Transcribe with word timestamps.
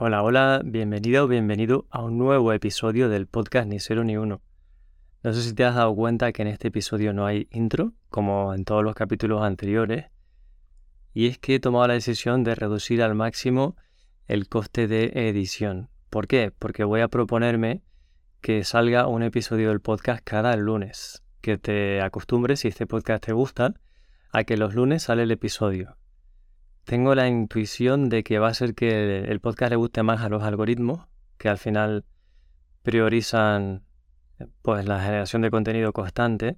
Hola, 0.00 0.22
hola, 0.22 0.62
bienvenido 0.64 1.24
o 1.24 1.26
bienvenido 1.26 1.84
a 1.90 2.04
un 2.04 2.18
nuevo 2.18 2.52
episodio 2.52 3.08
del 3.08 3.26
podcast 3.26 3.66
Ni 3.66 3.80
Cero 3.80 4.04
Ni 4.04 4.16
Uno. 4.16 4.40
No 5.24 5.32
sé 5.32 5.42
si 5.42 5.52
te 5.56 5.64
has 5.64 5.74
dado 5.74 5.92
cuenta 5.96 6.30
que 6.30 6.42
en 6.42 6.46
este 6.46 6.68
episodio 6.68 7.12
no 7.12 7.26
hay 7.26 7.48
intro, 7.50 7.94
como 8.08 8.54
en 8.54 8.64
todos 8.64 8.84
los 8.84 8.94
capítulos 8.94 9.42
anteriores, 9.42 10.06
y 11.14 11.26
es 11.26 11.38
que 11.38 11.56
he 11.56 11.58
tomado 11.58 11.88
la 11.88 11.94
decisión 11.94 12.44
de 12.44 12.54
reducir 12.54 13.02
al 13.02 13.16
máximo 13.16 13.74
el 14.28 14.48
coste 14.48 14.86
de 14.86 15.10
edición. 15.28 15.88
¿Por 16.10 16.28
qué? 16.28 16.52
Porque 16.56 16.84
voy 16.84 17.00
a 17.00 17.08
proponerme 17.08 17.82
que 18.40 18.62
salga 18.62 19.08
un 19.08 19.24
episodio 19.24 19.70
del 19.70 19.80
podcast 19.80 20.22
cada 20.22 20.54
lunes, 20.54 21.24
que 21.40 21.58
te 21.58 22.02
acostumbres, 22.02 22.60
si 22.60 22.68
este 22.68 22.86
podcast 22.86 23.24
te 23.26 23.32
gusta, 23.32 23.74
a 24.30 24.44
que 24.44 24.56
los 24.56 24.76
lunes 24.76 25.02
sale 25.02 25.24
el 25.24 25.32
episodio. 25.32 25.96
Tengo 26.88 27.14
la 27.14 27.28
intuición 27.28 28.08
de 28.08 28.24
que 28.24 28.38
va 28.38 28.48
a 28.48 28.54
ser 28.54 28.74
que 28.74 29.18
el 29.18 29.40
podcast 29.40 29.68
le 29.68 29.76
guste 29.76 30.02
más 30.02 30.22
a 30.22 30.30
los 30.30 30.42
algoritmos, 30.42 31.06
que 31.36 31.50
al 31.50 31.58
final 31.58 32.06
priorizan 32.82 33.84
pues 34.62 34.86
la 34.86 34.98
generación 35.02 35.42
de 35.42 35.50
contenido 35.50 35.92
constante. 35.92 36.56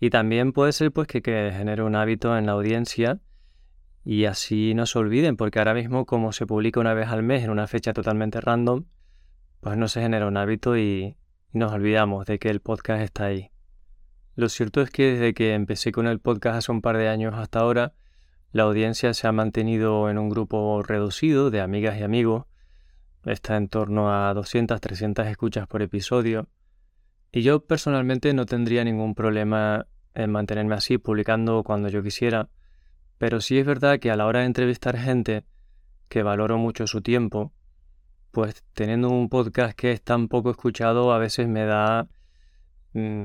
Y 0.00 0.10
también 0.10 0.52
puede 0.52 0.72
ser 0.72 0.90
pues 0.90 1.06
que, 1.06 1.20
genere 1.22 1.84
un 1.84 1.94
hábito 1.94 2.36
en 2.36 2.46
la 2.46 2.52
audiencia 2.52 3.20
y 4.04 4.24
así 4.24 4.74
no 4.74 4.86
se 4.86 4.98
olviden, 4.98 5.36
porque 5.36 5.60
ahora 5.60 5.74
mismo 5.74 6.04
como 6.04 6.32
se 6.32 6.44
publica 6.44 6.80
una 6.80 6.94
vez 6.94 7.06
al 7.06 7.22
mes 7.22 7.44
en 7.44 7.50
una 7.50 7.68
fecha 7.68 7.92
totalmente 7.92 8.40
random, 8.40 8.86
pues 9.60 9.76
no 9.76 9.86
se 9.86 10.00
genera 10.00 10.26
un 10.26 10.36
hábito 10.36 10.76
y 10.76 11.16
nos 11.52 11.70
olvidamos 11.70 12.26
de 12.26 12.40
que 12.40 12.50
el 12.50 12.58
podcast 12.58 13.02
está 13.02 13.26
ahí. 13.26 13.52
Lo 14.34 14.48
cierto 14.48 14.82
es 14.82 14.90
que 14.90 15.12
desde 15.12 15.32
que 15.32 15.54
empecé 15.54 15.92
con 15.92 16.08
el 16.08 16.18
podcast 16.18 16.56
hace 16.56 16.72
un 16.72 16.82
par 16.82 16.96
de 16.96 17.08
años 17.08 17.34
hasta 17.36 17.60
ahora, 17.60 17.94
la 18.58 18.64
audiencia 18.64 19.14
se 19.14 19.28
ha 19.28 19.30
mantenido 19.30 20.10
en 20.10 20.18
un 20.18 20.30
grupo 20.30 20.82
reducido 20.82 21.50
de 21.50 21.60
amigas 21.60 21.96
y 22.00 22.02
amigos. 22.02 22.46
Está 23.24 23.56
en 23.56 23.68
torno 23.68 24.12
a 24.12 24.34
200, 24.34 24.80
300 24.80 25.28
escuchas 25.28 25.68
por 25.68 25.80
episodio. 25.80 26.48
Y 27.30 27.42
yo 27.42 27.64
personalmente 27.64 28.34
no 28.34 28.46
tendría 28.46 28.82
ningún 28.82 29.14
problema 29.14 29.86
en 30.12 30.32
mantenerme 30.32 30.74
así, 30.74 30.98
publicando 30.98 31.62
cuando 31.62 31.88
yo 31.88 32.02
quisiera. 32.02 32.48
Pero 33.16 33.40
sí 33.40 33.60
es 33.60 33.64
verdad 33.64 34.00
que 34.00 34.10
a 34.10 34.16
la 34.16 34.26
hora 34.26 34.40
de 34.40 34.46
entrevistar 34.46 34.98
gente 34.98 35.44
que 36.08 36.24
valoro 36.24 36.58
mucho 36.58 36.88
su 36.88 37.00
tiempo, 37.00 37.52
pues 38.32 38.64
teniendo 38.72 39.08
un 39.08 39.28
podcast 39.28 39.78
que 39.78 39.92
es 39.92 40.02
tan 40.02 40.26
poco 40.26 40.50
escuchado, 40.50 41.12
a 41.12 41.18
veces 41.18 41.46
me 41.46 41.64
da 41.64 42.08
mm, 42.92 43.22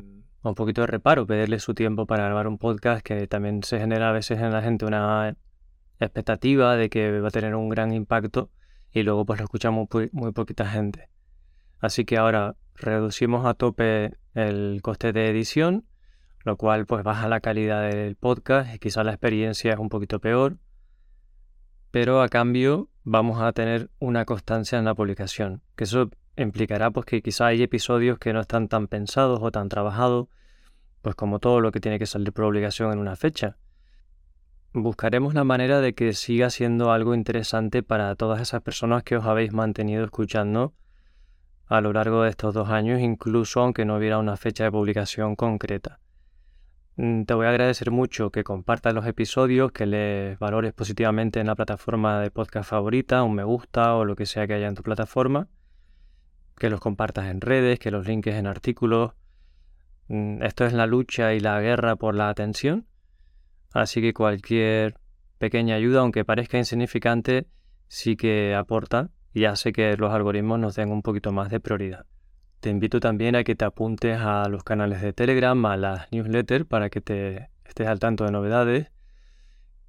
un 0.49 0.55
poquito 0.55 0.81
de 0.81 0.87
reparo 0.87 1.25
pedirle 1.25 1.59
su 1.59 1.73
tiempo 1.73 2.05
para 2.05 2.25
grabar 2.25 2.47
un 2.47 2.57
podcast 2.57 3.03
que 3.03 3.27
también 3.27 3.63
se 3.63 3.79
genera 3.79 4.09
a 4.09 4.11
veces 4.11 4.39
en 4.39 4.51
la 4.51 4.61
gente 4.61 4.85
una 4.85 5.37
expectativa 5.99 6.75
de 6.75 6.89
que 6.89 7.19
va 7.19 7.29
a 7.29 7.31
tener 7.31 7.55
un 7.55 7.69
gran 7.69 7.93
impacto 7.93 8.49
y 8.91 9.03
luego 9.03 9.25
pues 9.25 9.39
lo 9.39 9.45
escuchamos 9.45 9.87
muy, 9.91 10.09
muy 10.11 10.31
poquita 10.33 10.65
gente. 10.65 11.09
Así 11.79 12.05
que 12.05 12.17
ahora 12.17 12.55
reducimos 12.75 13.45
a 13.45 13.53
tope 13.53 14.17
el 14.33 14.81
coste 14.81 15.13
de 15.13 15.29
edición, 15.29 15.85
lo 16.43 16.57
cual 16.57 16.85
pues 16.85 17.03
baja 17.03 17.27
la 17.27 17.39
calidad 17.39 17.89
del 17.89 18.15
podcast 18.15 18.75
y 18.75 18.79
quizás 18.79 19.05
la 19.05 19.11
experiencia 19.11 19.73
es 19.73 19.79
un 19.79 19.89
poquito 19.89 20.19
peor, 20.19 20.57
pero 21.91 22.21
a 22.21 22.27
cambio 22.27 22.89
vamos 23.03 23.41
a 23.41 23.53
tener 23.53 23.91
una 23.99 24.25
constancia 24.25 24.77
en 24.77 24.85
la 24.85 24.95
publicación, 24.95 25.61
que 25.75 25.85
eso 25.85 26.09
implicará 26.37 26.91
pues 26.91 27.05
que 27.05 27.21
quizá 27.21 27.47
hay 27.47 27.61
episodios 27.61 28.17
que 28.17 28.33
no 28.33 28.41
están 28.41 28.67
tan 28.67 28.87
pensados 28.87 29.39
o 29.41 29.51
tan 29.51 29.69
trabajados, 29.69 30.27
pues 31.01 31.15
como 31.15 31.39
todo 31.39 31.61
lo 31.61 31.71
que 31.71 31.79
tiene 31.79 31.99
que 31.99 32.05
salir 32.05 32.31
por 32.33 32.45
obligación 32.45 32.91
en 32.91 32.99
una 32.99 33.15
fecha. 33.15 33.57
Buscaremos 34.73 35.35
la 35.35 35.43
manera 35.43 35.81
de 35.81 35.93
que 35.93 36.13
siga 36.13 36.49
siendo 36.49 36.91
algo 36.91 37.13
interesante 37.13 37.83
para 37.83 38.15
todas 38.15 38.41
esas 38.41 38.61
personas 38.61 39.03
que 39.03 39.15
os 39.15 39.25
habéis 39.25 39.53
mantenido 39.53 40.03
escuchando 40.03 40.73
a 41.67 41.79
lo 41.81 41.93
largo 41.93 42.23
de 42.23 42.31
estos 42.31 42.53
dos 42.53 42.69
años, 42.69 42.99
incluso 42.99 43.61
aunque 43.61 43.85
no 43.85 43.97
hubiera 43.97 44.17
una 44.17 44.35
fecha 44.35 44.63
de 44.63 44.71
publicación 44.71 45.35
concreta. 45.35 45.99
Mm, 46.95 47.23
te 47.23 47.33
voy 47.33 47.45
a 47.45 47.49
agradecer 47.49 47.91
mucho 47.91 48.31
que 48.31 48.43
compartas 48.43 48.93
los 48.93 49.05
episodios, 49.05 49.71
que 49.71 49.85
les 49.85 50.39
valores 50.39 50.73
positivamente 50.73 51.39
en 51.39 51.47
la 51.47 51.55
plataforma 51.55 52.19
de 52.19 52.31
podcast 52.31 52.69
favorita, 52.69 53.23
un 53.23 53.35
me 53.35 53.43
gusta 53.43 53.95
o 53.95 54.05
lo 54.05 54.15
que 54.15 54.25
sea 54.25 54.47
que 54.47 54.53
haya 54.55 54.67
en 54.67 54.75
tu 54.75 54.83
plataforma 54.83 55.47
que 56.57 56.69
los 56.69 56.79
compartas 56.79 57.27
en 57.27 57.41
redes, 57.41 57.79
que 57.79 57.91
los 57.91 58.07
linques 58.07 58.35
en 58.35 58.47
artículos. 58.47 59.13
Mm, 60.07 60.43
esto 60.43 60.65
es 60.65 60.73
la 60.73 60.85
lucha 60.85 61.33
y 61.33 61.39
la 61.39 61.59
guerra 61.61 61.95
por 61.95 62.15
la 62.15 62.29
atención. 62.29 62.87
Así 63.73 64.01
que 64.01 64.13
cualquier 64.13 64.95
pequeña 65.37 65.75
ayuda, 65.75 66.01
aunque 66.01 66.25
parezca 66.25 66.57
insignificante, 66.57 67.47
sí 67.87 68.15
que 68.15 68.55
aporta 68.55 69.09
y 69.33 69.45
hace 69.45 69.73
que 69.73 69.97
los 69.97 70.13
algoritmos 70.13 70.59
nos 70.59 70.75
den 70.75 70.91
un 70.91 71.01
poquito 71.01 71.31
más 71.31 71.49
de 71.49 71.59
prioridad. 71.59 72.05
Te 72.59 72.69
invito 72.69 72.99
también 72.99 73.35
a 73.35 73.43
que 73.43 73.55
te 73.55 73.65
apuntes 73.65 74.19
a 74.21 74.47
los 74.47 74.63
canales 74.63 75.01
de 75.01 75.11
Telegram, 75.11 75.65
a 75.65 75.75
las 75.75 76.11
newsletters, 76.11 76.65
para 76.65 76.89
que 76.89 77.01
te 77.01 77.49
estés 77.65 77.87
al 77.87 77.99
tanto 77.99 78.23
de 78.23 78.31
novedades, 78.31 78.91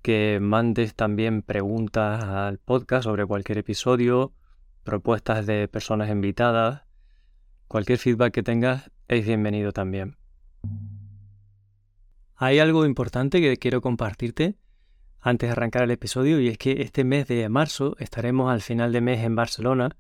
que 0.02 0.38
mandes 0.40 0.94
también 0.94 1.42
preguntas 1.42 2.24
al 2.24 2.58
podcast 2.58 3.04
sobre 3.04 3.26
cualquier 3.26 3.58
episodio, 3.58 4.32
propuestas 4.84 5.46
de 5.46 5.66
personas 5.66 6.10
invitadas, 6.10 6.82
cualquier 7.66 7.98
feedback 7.98 8.32
que 8.32 8.42
tengas 8.42 8.90
es 9.08 9.26
bienvenido 9.26 9.72
también. 9.72 10.16
Hay 12.36 12.58
algo 12.58 12.84
importante 12.84 13.40
que 13.40 13.56
quiero 13.56 13.80
compartirte 13.80 14.56
antes 15.20 15.48
de 15.48 15.52
arrancar 15.52 15.82
el 15.82 15.90
episodio 15.90 16.38
y 16.40 16.48
es 16.48 16.58
que 16.58 16.82
este 16.82 17.02
mes 17.02 17.26
de 17.26 17.48
marzo 17.48 17.96
estaremos 17.98 18.52
al 18.52 18.60
final 18.60 18.92
de 18.92 19.00
mes 19.00 19.24
en 19.24 19.34
Barcelona 19.34 19.96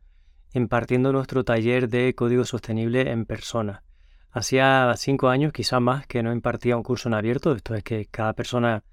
impartiendo 0.52 1.12
nuestro 1.12 1.44
taller 1.44 1.88
de 1.88 2.14
código 2.14 2.44
sostenible 2.44 3.10
en 3.10 3.24
persona. 3.24 3.82
Hacía 4.30 4.92
cinco 4.96 5.28
años, 5.28 5.52
quizá 5.52 5.80
más, 5.80 6.06
que 6.06 6.22
no 6.22 6.32
impartía 6.32 6.76
un 6.76 6.82
curso 6.82 7.08
en 7.08 7.14
abierto, 7.14 7.52
esto 7.52 7.74
es 7.74 7.82
que 7.82 8.06
cada 8.06 8.34
persona 8.34 8.84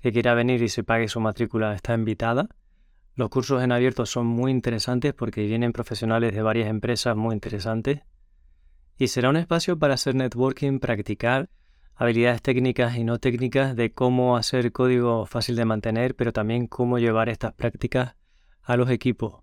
que 0.00 0.12
quiera 0.12 0.34
venir 0.34 0.62
y 0.62 0.68
se 0.68 0.84
pague 0.84 1.08
su 1.08 1.20
matrícula 1.20 1.74
está 1.74 1.94
invitada. 1.94 2.48
Los 3.20 3.28
cursos 3.28 3.62
en 3.62 3.70
abierto 3.70 4.06
son 4.06 4.26
muy 4.26 4.50
interesantes 4.50 5.12
porque 5.12 5.44
vienen 5.44 5.74
profesionales 5.74 6.32
de 6.32 6.40
varias 6.40 6.70
empresas 6.70 7.14
muy 7.14 7.34
interesantes 7.34 8.00
y 8.96 9.08
será 9.08 9.28
un 9.28 9.36
espacio 9.36 9.78
para 9.78 9.92
hacer 9.92 10.14
networking, 10.14 10.78
practicar 10.78 11.50
habilidades 11.94 12.40
técnicas 12.40 12.96
y 12.96 13.04
no 13.04 13.18
técnicas 13.18 13.76
de 13.76 13.92
cómo 13.92 14.38
hacer 14.38 14.72
código 14.72 15.26
fácil 15.26 15.54
de 15.56 15.66
mantener, 15.66 16.16
pero 16.16 16.32
también 16.32 16.66
cómo 16.66 16.98
llevar 16.98 17.28
estas 17.28 17.52
prácticas 17.52 18.16
a 18.62 18.78
los 18.78 18.88
equipos. 18.88 19.42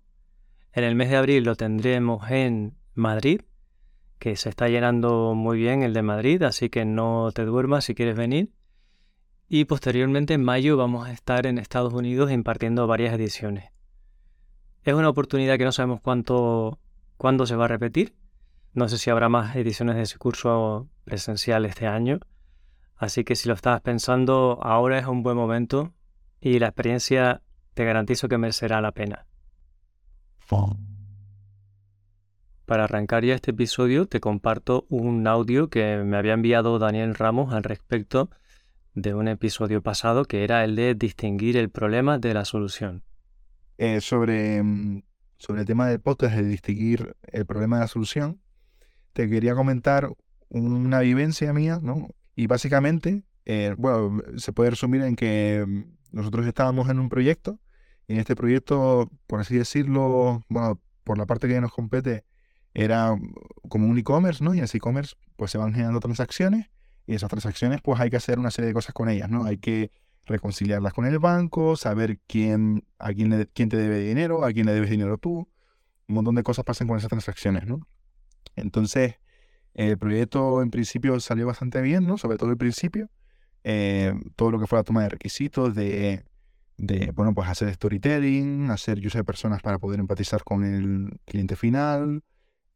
En 0.72 0.82
el 0.82 0.96
mes 0.96 1.10
de 1.10 1.16
abril 1.18 1.44
lo 1.44 1.54
tendremos 1.54 2.28
en 2.32 2.74
Madrid, 2.94 3.42
que 4.18 4.34
se 4.34 4.48
está 4.48 4.66
llenando 4.66 5.36
muy 5.36 5.56
bien 5.56 5.84
el 5.84 5.94
de 5.94 6.02
Madrid, 6.02 6.42
así 6.42 6.68
que 6.68 6.84
no 6.84 7.30
te 7.32 7.44
duermas 7.44 7.84
si 7.84 7.94
quieres 7.94 8.16
venir. 8.16 8.50
Y 9.50 9.64
posteriormente 9.64 10.34
en 10.34 10.44
mayo 10.44 10.76
vamos 10.76 11.08
a 11.08 11.12
estar 11.12 11.46
en 11.46 11.56
Estados 11.56 11.94
Unidos 11.94 12.30
impartiendo 12.30 12.86
varias 12.86 13.14
ediciones. 13.14 13.70
Es 14.84 14.92
una 14.92 15.08
oportunidad 15.08 15.56
que 15.56 15.64
no 15.64 15.72
sabemos 15.72 16.02
cuánto, 16.02 16.78
cuándo 17.16 17.46
se 17.46 17.56
va 17.56 17.64
a 17.64 17.68
repetir. 17.68 18.14
No 18.74 18.90
sé 18.90 18.98
si 18.98 19.08
habrá 19.08 19.30
más 19.30 19.56
ediciones 19.56 19.96
de 19.96 20.02
ese 20.02 20.18
curso 20.18 20.88
presencial 21.04 21.64
este 21.64 21.86
año. 21.86 22.20
Así 22.96 23.24
que 23.24 23.36
si 23.36 23.48
lo 23.48 23.54
estabas 23.54 23.80
pensando, 23.80 24.58
ahora 24.62 24.98
es 24.98 25.06
un 25.06 25.22
buen 25.22 25.36
momento 25.36 25.94
y 26.42 26.58
la 26.58 26.66
experiencia 26.66 27.40
te 27.72 27.86
garantizo 27.86 28.28
que 28.28 28.36
merecerá 28.36 28.82
la 28.82 28.92
pena. 28.92 29.24
Para 32.66 32.84
arrancar 32.84 33.24
ya 33.24 33.34
este 33.34 33.52
episodio 33.52 34.04
te 34.06 34.20
comparto 34.20 34.84
un 34.90 35.26
audio 35.26 35.70
que 35.70 35.96
me 36.04 36.18
había 36.18 36.34
enviado 36.34 36.78
Daniel 36.78 37.14
Ramos 37.14 37.54
al 37.54 37.62
respecto 37.62 38.28
de 39.02 39.14
un 39.14 39.28
episodio 39.28 39.82
pasado 39.82 40.24
que 40.24 40.44
era 40.44 40.64
el 40.64 40.74
de 40.74 40.94
distinguir 40.94 41.56
el 41.56 41.70
problema 41.70 42.18
de 42.18 42.34
la 42.34 42.44
solución. 42.44 43.04
Eh, 43.76 44.00
sobre, 44.00 44.62
mm, 44.62 45.02
sobre 45.38 45.60
el 45.60 45.66
tema 45.66 45.86
del 45.86 46.00
podcast, 46.00 46.34
de 46.34 46.44
distinguir 46.44 47.16
el 47.22 47.46
problema 47.46 47.76
de 47.76 47.82
la 47.82 47.88
solución, 47.88 48.40
te 49.12 49.28
quería 49.28 49.54
comentar 49.54 50.10
una 50.48 51.00
vivencia 51.00 51.52
mía, 51.52 51.78
¿no? 51.82 52.08
Y 52.34 52.46
básicamente, 52.46 53.24
eh, 53.44 53.74
bueno, 53.78 54.22
se 54.36 54.52
puede 54.52 54.70
resumir 54.70 55.02
en 55.02 55.14
que 55.14 55.64
mm, 55.66 56.16
nosotros 56.16 56.46
estábamos 56.46 56.88
en 56.90 56.98
un 56.98 57.08
proyecto 57.08 57.60
y 58.08 58.14
en 58.14 58.20
este 58.20 58.34
proyecto, 58.34 59.10
por 59.26 59.40
así 59.40 59.56
decirlo, 59.56 60.44
bueno, 60.48 60.80
por 61.04 61.18
la 61.18 61.26
parte 61.26 61.46
que 61.46 61.60
nos 61.60 61.72
compete, 61.72 62.24
era 62.74 63.16
como 63.68 63.86
un 63.88 63.98
e-commerce, 63.98 64.42
¿no? 64.42 64.54
Y 64.54 64.58
en 64.58 64.64
ese 64.64 64.78
e-commerce 64.78 65.14
pues 65.36 65.50
se 65.50 65.58
van 65.58 65.72
generando 65.72 66.00
transacciones 66.00 66.68
y 67.08 67.14
esas 67.14 67.30
transacciones, 67.30 67.80
pues 67.82 67.98
hay 68.00 68.10
que 68.10 68.18
hacer 68.18 68.38
una 68.38 68.50
serie 68.50 68.68
de 68.68 68.74
cosas 68.74 68.92
con 68.92 69.08
ellas, 69.08 69.30
¿no? 69.30 69.44
Hay 69.44 69.56
que 69.56 69.90
reconciliarlas 70.26 70.92
con 70.92 71.06
el 71.06 71.18
banco, 71.18 71.74
saber 71.74 72.18
quién, 72.26 72.84
a 72.98 73.14
quién, 73.14 73.48
quién 73.54 73.70
te 73.70 73.78
debe 73.78 74.00
dinero, 74.00 74.44
a 74.44 74.52
quién 74.52 74.66
le 74.66 74.74
debes 74.74 74.90
dinero 74.90 75.16
tú. 75.16 75.48
Un 76.06 76.14
montón 76.14 76.34
de 76.34 76.42
cosas 76.42 76.66
pasan 76.66 76.86
con 76.86 76.98
esas 76.98 77.08
transacciones, 77.08 77.66
¿no? 77.66 77.80
Entonces, 78.56 79.14
el 79.72 79.96
proyecto 79.96 80.60
en 80.60 80.70
principio 80.70 81.18
salió 81.18 81.46
bastante 81.46 81.80
bien, 81.80 82.06
¿no? 82.06 82.18
Sobre 82.18 82.36
todo 82.36 82.50
el 82.50 82.58
principio. 82.58 83.08
Eh, 83.64 84.12
todo 84.36 84.50
lo 84.50 84.60
que 84.60 84.66
fue 84.66 84.78
la 84.78 84.84
toma 84.84 85.02
de 85.02 85.08
requisitos, 85.08 85.74
de, 85.74 86.24
de, 86.76 87.10
bueno, 87.12 87.32
pues 87.32 87.48
hacer 87.48 87.72
storytelling, 87.72 88.70
hacer 88.70 88.98
user 89.04 89.24
personas 89.24 89.62
para 89.62 89.78
poder 89.78 89.98
empatizar 89.98 90.44
con 90.44 90.62
el 90.62 91.18
cliente 91.24 91.56
final, 91.56 92.22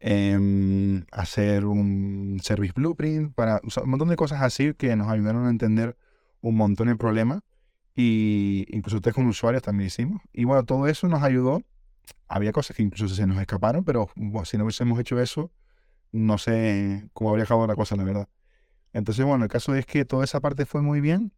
em, 0.05 1.05
hacer 1.13 1.65
un 1.65 2.41
service 2.43 2.73
blueprint, 2.75 3.35
para, 3.35 3.61
un 3.63 3.91
montón 3.91 4.09
de 4.09 4.17
cosas 4.17 4.43
así 4.43 4.75
que 4.75 4.97
nos 4.97 5.09
ayudaron 5.09 5.47
a 5.47 5.51
entender 5.51 5.97
un 6.41 6.57
montón 6.57 6.89
de 6.89 6.97
problemas 6.97 7.41
y 7.95 8.67
incluso 8.71 8.97
ustedes 8.97 9.15
con 9.15 9.27
usuarios 9.27 9.63
también 9.63 9.87
hicimos. 9.87 10.21
Y 10.33 10.45
bueno, 10.45 10.65
todo 10.65 10.89
eso 10.89 11.07
nos 11.07 11.23
ayudó. 11.23 11.63
Había 12.29 12.53
cosas 12.53 12.77
que 12.77 12.83
incluso 12.83 13.15
se 13.15 13.27
nos 13.27 13.39
escaparon, 13.39 13.85
pero 13.85 14.11
si 14.45 14.59
no 14.59 14.65
hubiésemos 14.65 14.99
hecho 14.99 15.21
eso, 15.21 15.53
no 16.11 16.37
sé 16.37 17.09
cómo 17.13 17.31
habría 17.31 17.45
acabado 17.45 17.69
la 17.69 17.77
cosa, 17.77 17.95
la 17.95 18.05
verdad. 18.05 18.29
Entonces, 18.93 19.25
bueno, 19.25 19.45
el 19.45 19.51
caso 19.51 19.75
es 19.77 19.87
que 19.87 20.05
toda 20.05 20.25
esa 20.25 20.41
parte 20.41 20.67
fue 20.67 20.83
muy 20.83 21.01
bien 21.01 21.33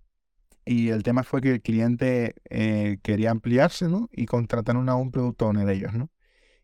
y 0.64 0.88
el 0.88 1.02
tema 1.02 1.22
fue 1.22 1.42
que 1.42 1.50
el 1.52 1.62
cliente 1.62 2.34
eh, 2.48 2.98
quería 3.02 3.30
ampliarse, 3.30 3.88
¿no? 3.88 4.08
Y 4.10 4.24
contrataron 4.26 4.88
a 4.88 4.96
un 4.96 5.10
product 5.10 5.42
owner 5.42 5.68
ellos, 5.68 5.92
¿no? 5.92 6.08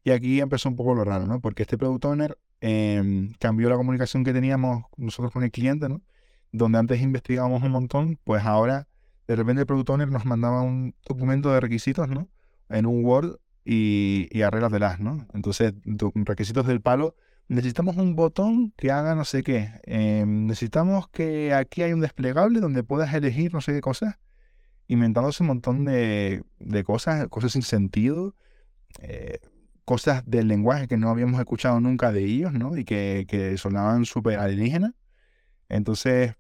Y 0.05 0.11
aquí 0.11 0.41
empezó 0.41 0.69
un 0.69 0.77
poco 0.77 0.95
lo 0.95 1.05
raro, 1.05 1.27
¿no? 1.27 1.41
Porque 1.41 1.63
este 1.63 1.77
product 1.77 2.05
owner 2.05 2.39
em, 2.61 3.33
cambió 3.39 3.69
la 3.69 3.77
comunicación 3.77 4.25
que 4.25 4.33
teníamos 4.33 4.85
nosotros 4.97 5.33
con 5.33 5.43
el 5.43 5.51
cliente, 5.51 5.89
¿no? 5.89 6.03
Donde 6.53 6.79
antes 6.79 7.01
investigábamos 7.01 7.63
un 7.63 7.71
montón, 7.71 8.19
pues 8.25 8.45
ahora 8.45 8.89
de 9.29 9.37
repente 9.37 9.61
el 9.61 9.67
product 9.67 9.91
owner 9.91 10.09
nos 10.09 10.25
mandaba 10.25 10.63
un 10.63 10.95
documento 11.07 11.53
de 11.53 11.61
requisitos, 11.61 12.09
¿no? 12.09 12.29
En 12.69 12.87
un 12.87 13.05
Word 13.05 13.39
y, 13.65 14.29
y 14.31 14.41
de 14.41 14.79
las, 14.79 15.01
¿no? 15.01 15.27
Entonces, 15.35 15.75
requisitos 16.15 16.67
del 16.67 16.81
palo 16.81 17.15
necesitamos 17.51 17.97
un 17.97 18.15
botón 18.15 18.73
que 18.77 18.93
haga 18.93 19.15
no 19.15 19.25
sé 19.25 19.43
qué. 19.43 19.73
Em, 19.83 20.47
necesitamos 20.47 21.09
que 21.09 21.53
aquí 21.53 21.83
hay 21.83 21.93
un 21.93 22.01
desplegable 22.01 22.61
donde 22.61 22.85
puedas 22.85 23.13
elegir 23.13 23.53
no 23.53 23.61
sé 23.61 23.73
qué 23.73 23.81
cosas. 23.81 24.17
Inventándose 24.87 25.43
un 25.43 25.49
montón 25.49 25.85
de, 25.85 26.43
cosas, 26.85 27.29
cosas 27.29 27.53
sin 27.53 27.63
sentido, 27.63 28.35
eh, 29.01 29.41
cosas 29.85 30.23
del 30.27 30.49
lenguaje 30.49 30.89
que 30.89 30.97
no 30.97 31.11
habíamos 31.11 31.41
escuchado 31.41 31.81
nunca 31.81 32.13
de 32.13 32.25
ellos, 32.25 32.53
¿no? 32.53 32.77
Y 32.77 32.85
que, 32.85 33.27
que 33.29 33.57
sonaban 33.59 34.05
súper 34.05 34.39
alienígenas. 34.39 34.93
Entonces, 35.69 36.35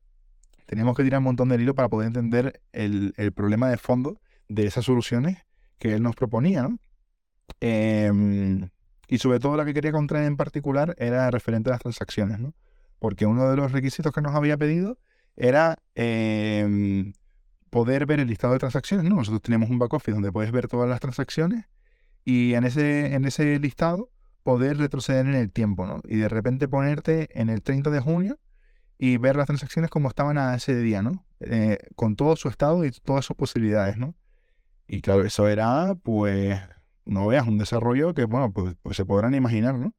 teníamos 0.67 0.97
que 0.97 1.05
tirar 1.05 1.19
un 1.19 1.25
montón 1.25 1.49
de 1.49 1.57
hilo 1.57 1.75
para 1.75 1.89
poder 1.89 2.09
entender 2.09 2.61
el, 2.73 3.13
el, 3.17 3.33
problema 3.33 3.69
de 3.69 3.77
fondo 3.77 4.21
de 4.49 4.67
esas 4.67 4.85
soluciones 4.85 5.39
que 5.79 5.95
él 5.95 6.03
nos 6.03 6.15
proponía. 6.15 6.69
Em, 7.61 8.69
y 9.09 9.19
sobre 9.19 9.41
todo 9.41 9.57
la 9.57 9.65
que 9.65 9.75
quería 9.75 9.93
contraer 9.93 10.27
en 10.27 10.37
particular 10.37 10.95
era 10.99 11.31
referente 11.31 11.71
a 11.71 11.73
las 11.73 11.81
transacciones, 11.81 12.39
¿no? 12.39 12.55
Porque 13.01 13.27
uno 13.27 13.51
de 13.51 13.57
los 13.57 13.73
requisitos 13.73 14.13
que 14.13 14.21
nos 14.21 14.35
había 14.35 14.57
pedido 14.57 14.99
era 15.37 15.77
em, 15.95 17.13
poder 17.71 18.07
ver 18.07 18.21
el 18.21 18.29
listado 18.29 18.53
de 18.53 18.61
transacciones, 18.61 19.09
¿no? 19.09 19.17
Nosotros 19.17 19.43
tenemos 19.43 19.71
un 19.71 19.79
back 19.79 19.93
office 19.95 20.13
donde 20.13 20.31
puedes 20.33 20.53
ver 20.53 20.69
todas 20.69 20.89
las 20.89 21.01
transacciones 21.01 21.67
y 22.25 22.55
en 22.55 22.65
ese, 22.65 23.15
en 23.15 23.25
ese 23.25 23.59
listado 23.59 24.11
poder 24.43 24.79
retroceder 24.79 25.27
en 25.27 25.35
el 25.35 25.51
tiempo, 25.51 25.87
¿no? 25.87 26.01
Y 26.05 26.17
de 26.17 26.29
repente 26.29 26.69
ponerte 26.69 27.29
en 27.41 27.51
el 27.51 27.63
30 27.63 27.91
de 27.91 28.01
junio 28.01 28.39
y 28.99 29.17
ver 29.17 29.37
las 29.37 29.47
transacciones 29.47 29.91
como 29.91 30.09
estaban 30.09 30.39
a 30.39 30.55
ese 30.55 30.77
día, 30.77 31.03
¿no? 31.03 31.25
Eh, 31.41 31.79
con 31.97 32.17
todo 32.17 32.37
su 32.37 32.49
estado 32.49 32.85
y 32.85 32.91
todas 32.91 33.25
sus 33.25 33.37
posibilidades, 33.37 33.97
¿no? 33.97 34.15
Y 34.87 35.01
claro, 35.03 35.25
eso 35.25 35.49
era, 35.49 35.95
pues, 36.03 36.59
no 37.05 37.27
veas, 37.29 37.47
un 37.47 37.59
desarrollo 37.59 38.13
que, 38.15 38.25
bueno, 38.25 38.53
pues, 38.53 38.75
pues 38.83 38.97
se 38.97 39.05
podrán 39.05 39.35
imaginar, 39.35 39.75
¿no? 39.77 39.95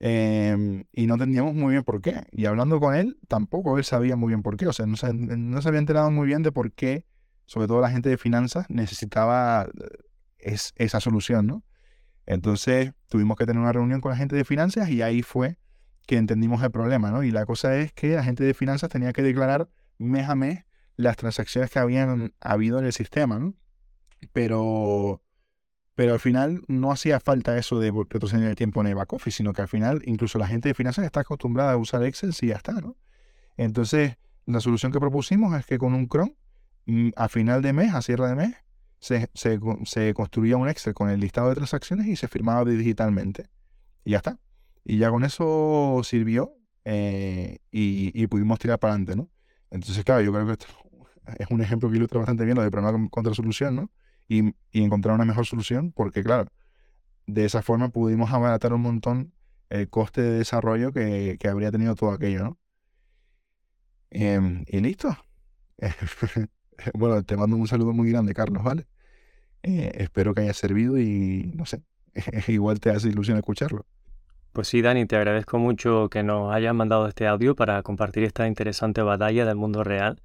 Em, 0.00 0.84
y 0.92 1.06
no 1.06 1.14
entendíamos 1.14 1.54
muy 1.54 1.72
bien 1.72 1.84
por 1.84 2.00
qué. 2.00 2.22
Y 2.32 2.46
hablando 2.46 2.80
con 2.80 2.94
él, 2.94 3.18
tampoco 3.28 3.78
él 3.78 3.84
sabía 3.84 4.16
muy 4.16 4.28
bien 4.28 4.42
por 4.42 4.56
qué. 4.56 4.66
O 4.66 4.72
sea, 4.72 4.86
no 4.86 4.96
se, 4.96 5.12
no 5.14 5.62
se 5.62 5.68
había 5.68 5.80
enterado 5.80 6.10
muy 6.10 6.26
bien 6.26 6.42
de 6.42 6.52
por 6.52 6.72
qué, 6.72 7.06
sobre 7.46 7.66
todo 7.66 7.80
la 7.80 7.90
gente 7.90 8.08
de 8.08 8.18
finanzas, 8.18 8.66
necesitaba 8.68 9.66
eh, 10.44 10.56
esa 10.76 11.00
solución, 11.00 11.46
¿no? 11.46 11.64
Entonces 12.26 12.92
tuvimos 13.08 13.36
que 13.36 13.46
tener 13.46 13.60
una 13.60 13.72
reunión 13.72 14.00
con 14.00 14.10
la 14.10 14.16
gente 14.16 14.36
de 14.36 14.44
finanzas 14.44 14.88
y 14.88 15.02
ahí 15.02 15.22
fue 15.22 15.58
que 16.06 16.16
entendimos 16.16 16.62
el 16.62 16.70
problema, 16.70 17.10
¿no? 17.10 17.22
Y 17.22 17.30
la 17.30 17.46
cosa 17.46 17.76
es 17.76 17.92
que 17.92 18.14
la 18.14 18.24
gente 18.24 18.44
de 18.44 18.54
finanzas 18.54 18.90
tenía 18.90 19.12
que 19.12 19.22
declarar 19.22 19.68
mes 19.98 20.28
a 20.28 20.34
mes 20.34 20.64
las 20.96 21.16
transacciones 21.16 21.70
que 21.70 21.78
habían 21.78 22.34
habido 22.40 22.78
en 22.78 22.86
el 22.86 22.92
sistema, 22.92 23.38
¿no? 23.38 23.54
Pero 24.32 25.20
pero 25.94 26.12
al 26.12 26.20
final 26.20 26.62
no 26.66 26.90
hacía 26.90 27.20
falta 27.20 27.56
eso 27.56 27.78
de 27.78 27.92
retroceder 27.92 28.48
el 28.48 28.56
tiempo 28.56 28.80
en 28.80 28.88
el 28.88 28.94
back 28.96 29.12
office, 29.12 29.36
sino 29.36 29.52
que 29.52 29.62
al 29.62 29.68
final 29.68 30.02
incluso 30.06 30.38
la 30.38 30.48
gente 30.48 30.68
de 30.68 30.74
finanzas 30.74 31.04
está 31.04 31.20
acostumbrada 31.20 31.72
a 31.72 31.76
usar 31.76 32.02
Excel 32.02 32.34
y 32.40 32.48
ya 32.48 32.56
está, 32.56 32.72
¿no? 32.72 32.96
Entonces, 33.56 34.16
la 34.46 34.60
solución 34.60 34.90
que 34.90 34.98
propusimos 34.98 35.56
es 35.56 35.64
que 35.66 35.78
con 35.78 35.94
un 35.94 36.08
Chrome, 36.08 36.34
mm, 36.86 37.10
a 37.16 37.28
final 37.28 37.62
de 37.62 37.72
mes, 37.72 37.94
a 37.94 38.02
cierre 38.02 38.26
de 38.28 38.34
mes, 38.34 38.56
se, 39.04 39.28
se, 39.84 40.14
construía 40.14 40.56
un 40.56 40.68
Excel 40.68 40.94
con 40.94 41.10
el 41.10 41.20
listado 41.20 41.50
de 41.50 41.56
transacciones 41.56 42.06
y 42.06 42.16
se 42.16 42.28
firmaba 42.28 42.64
digitalmente. 42.64 43.50
Y 44.04 44.12
ya 44.12 44.18
está. 44.18 44.38
Y 44.84 44.98
ya 44.98 45.10
con 45.10 45.24
eso 45.24 46.00
sirvió 46.04 46.56
eh, 46.84 47.58
y, 47.70 48.26
pudimos 48.28 48.58
tirar 48.58 48.78
para 48.78 48.94
adelante, 48.94 49.16
¿no? 49.16 49.30
Entonces, 49.70 50.04
claro, 50.04 50.22
yo 50.22 50.32
creo 50.32 50.46
que 50.46 50.52
esto 50.52 50.66
es 51.38 51.46
un 51.50 51.60
ejemplo 51.60 51.90
que 51.90 51.96
ilustra 51.96 52.18
bastante 52.18 52.44
bien 52.44 52.56
lo 52.56 52.62
de 52.62 52.70
problema 52.70 53.08
contra 53.10 53.34
solución, 53.34 53.76
¿no? 53.76 53.90
y, 54.28 54.54
encontrar 54.72 55.14
una 55.14 55.24
mejor 55.24 55.46
solución, 55.46 55.92
porque 55.92 56.22
claro, 56.22 56.46
de 57.26 57.44
esa 57.44 57.62
forma 57.62 57.90
pudimos 57.90 58.32
abaratar 58.32 58.72
un 58.72 58.82
montón 58.82 59.34
el 59.70 59.88
coste 59.90 60.22
de 60.22 60.38
desarrollo 60.38 60.92
que, 60.92 61.38
habría 61.48 61.70
tenido 61.70 61.94
todo 61.94 62.12
aquello, 62.12 62.44
¿no? 62.44 62.58
Em, 64.10 64.64
y 64.68 64.80
listo. 64.80 65.16
bueno, 66.94 67.22
te 67.24 67.36
mando 67.36 67.56
un 67.56 67.66
saludo 67.68 67.92
muy 67.92 68.10
grande, 68.10 68.32
Carlos, 68.34 68.62
¿vale? 68.62 68.86
Eh, 69.66 69.92
espero 69.94 70.34
que 70.34 70.42
haya 70.42 70.52
servido 70.52 70.98
y 70.98 71.50
no 71.56 71.64
sé, 71.64 71.82
igual 72.48 72.80
te 72.80 72.90
hace 72.90 73.08
ilusión 73.08 73.38
escucharlo. 73.38 73.86
Pues 74.52 74.68
sí, 74.68 74.82
Dani, 74.82 75.06
te 75.06 75.16
agradezco 75.16 75.58
mucho 75.58 76.10
que 76.10 76.22
nos 76.22 76.54
hayas 76.54 76.74
mandado 76.74 77.08
este 77.08 77.26
audio 77.26 77.56
para 77.56 77.82
compartir 77.82 78.24
esta 78.24 78.46
interesante 78.46 79.00
batalla 79.00 79.46
del 79.46 79.56
mundo 79.56 79.82
real, 79.82 80.22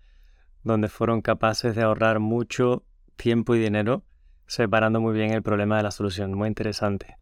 donde 0.63 0.89
fueron 0.89 1.21
capaces 1.21 1.73
de 1.73 1.83
ahorrar 1.83 2.19
mucho 2.19 2.83
tiempo 3.15 3.55
y 3.55 3.59
dinero 3.59 4.03
separando 4.45 4.99
muy 4.99 5.13
bien 5.13 5.31
el 5.31 5.41
problema 5.41 5.77
de 5.77 5.83
la 5.83 5.91
solución. 5.91 6.33
Muy 6.33 6.49
interesante. 6.49 7.17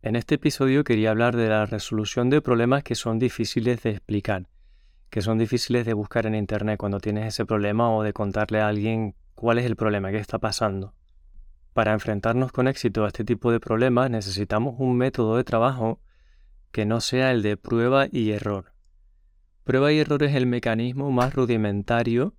En 0.00 0.14
este 0.14 0.36
episodio 0.36 0.84
quería 0.84 1.10
hablar 1.10 1.34
de 1.34 1.48
la 1.48 1.66
resolución 1.66 2.30
de 2.30 2.40
problemas 2.40 2.84
que 2.84 2.94
son 2.94 3.18
difíciles 3.18 3.82
de 3.82 3.90
explicar, 3.90 4.46
que 5.10 5.22
son 5.22 5.38
difíciles 5.38 5.86
de 5.86 5.94
buscar 5.94 6.26
en 6.26 6.34
Internet 6.34 6.78
cuando 6.78 7.00
tienes 7.00 7.26
ese 7.26 7.46
problema 7.46 7.90
o 7.90 8.02
de 8.02 8.12
contarle 8.12 8.60
a 8.60 8.68
alguien 8.68 9.14
cuál 9.34 9.58
es 9.58 9.66
el 9.66 9.76
problema, 9.76 10.10
qué 10.10 10.18
está 10.18 10.38
pasando. 10.38 10.94
Para 11.72 11.92
enfrentarnos 11.92 12.52
con 12.52 12.68
éxito 12.68 13.04
a 13.04 13.08
este 13.08 13.24
tipo 13.24 13.52
de 13.52 13.60
problemas 13.60 14.10
necesitamos 14.10 14.76
un 14.78 14.96
método 14.96 15.36
de 15.36 15.44
trabajo 15.44 16.00
que 16.72 16.86
no 16.86 17.00
sea 17.00 17.30
el 17.30 17.42
de 17.42 17.56
prueba 17.56 18.06
y 18.10 18.30
error. 18.30 18.72
Prueba 19.64 19.92
y 19.92 19.98
error 19.98 20.22
es 20.22 20.34
el 20.34 20.46
mecanismo 20.46 21.10
más 21.10 21.34
rudimentario 21.34 22.34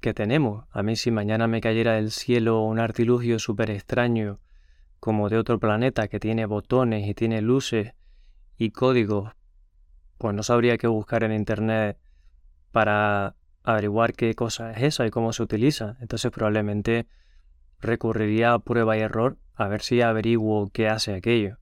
que 0.00 0.14
tenemos. 0.14 0.66
A 0.70 0.82
mí 0.82 0.96
si 0.96 1.10
mañana 1.10 1.48
me 1.48 1.60
cayera 1.60 1.94
del 1.94 2.10
cielo 2.10 2.60
un 2.62 2.78
artilugio 2.78 3.38
súper 3.38 3.70
extraño 3.70 4.38
como 5.00 5.28
de 5.28 5.38
otro 5.38 5.58
planeta 5.58 6.08
que 6.08 6.20
tiene 6.20 6.46
botones 6.46 7.06
y 7.08 7.14
tiene 7.14 7.42
luces 7.42 7.94
y 8.56 8.70
códigos, 8.70 9.32
pues 10.24 10.34
no 10.34 10.42
sabría 10.42 10.78
qué 10.78 10.86
buscar 10.86 11.22
en 11.22 11.32
Internet 11.34 11.98
para 12.72 13.36
averiguar 13.62 14.14
qué 14.14 14.32
cosa 14.32 14.70
es 14.70 14.82
esa 14.82 15.06
y 15.06 15.10
cómo 15.10 15.34
se 15.34 15.42
utiliza. 15.42 15.98
Entonces 16.00 16.30
probablemente 16.30 17.06
recurriría 17.78 18.54
a 18.54 18.58
prueba 18.58 18.96
y 18.96 19.00
error 19.00 19.36
a 19.54 19.68
ver 19.68 19.82
si 19.82 20.00
averiguo 20.00 20.70
qué 20.72 20.88
hace 20.88 21.12
aquello. 21.12 21.58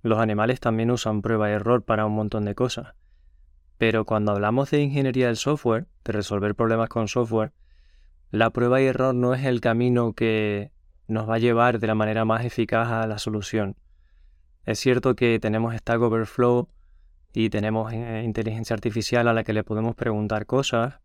Los 0.00 0.18
animales 0.18 0.60
también 0.60 0.90
usan 0.90 1.20
prueba 1.20 1.50
y 1.50 1.52
error 1.52 1.84
para 1.84 2.06
un 2.06 2.14
montón 2.14 2.46
de 2.46 2.54
cosas. 2.54 2.94
Pero 3.76 4.06
cuando 4.06 4.32
hablamos 4.32 4.70
de 4.70 4.80
ingeniería 4.80 5.26
del 5.26 5.36
software, 5.36 5.86
de 6.02 6.12
resolver 6.12 6.54
problemas 6.54 6.88
con 6.88 7.06
software, 7.06 7.52
la 8.30 8.48
prueba 8.48 8.80
y 8.80 8.86
error 8.86 9.14
no 9.14 9.34
es 9.34 9.44
el 9.44 9.60
camino 9.60 10.14
que 10.14 10.72
nos 11.06 11.28
va 11.28 11.34
a 11.34 11.38
llevar 11.38 11.78
de 11.78 11.86
la 11.86 11.94
manera 11.94 12.24
más 12.24 12.46
eficaz 12.46 12.88
a 12.88 13.06
la 13.06 13.18
solución. 13.18 13.76
Es 14.64 14.78
cierto 14.78 15.14
que 15.14 15.38
tenemos 15.38 15.74
Stack 15.76 16.00
Overflow 16.00 16.70
y 17.32 17.50
tenemos 17.50 17.92
eh, 17.92 18.22
inteligencia 18.24 18.74
artificial 18.74 19.28
a 19.28 19.32
la 19.32 19.44
que 19.44 19.52
le 19.52 19.64
podemos 19.64 19.94
preguntar 19.94 20.46
cosas 20.46 21.00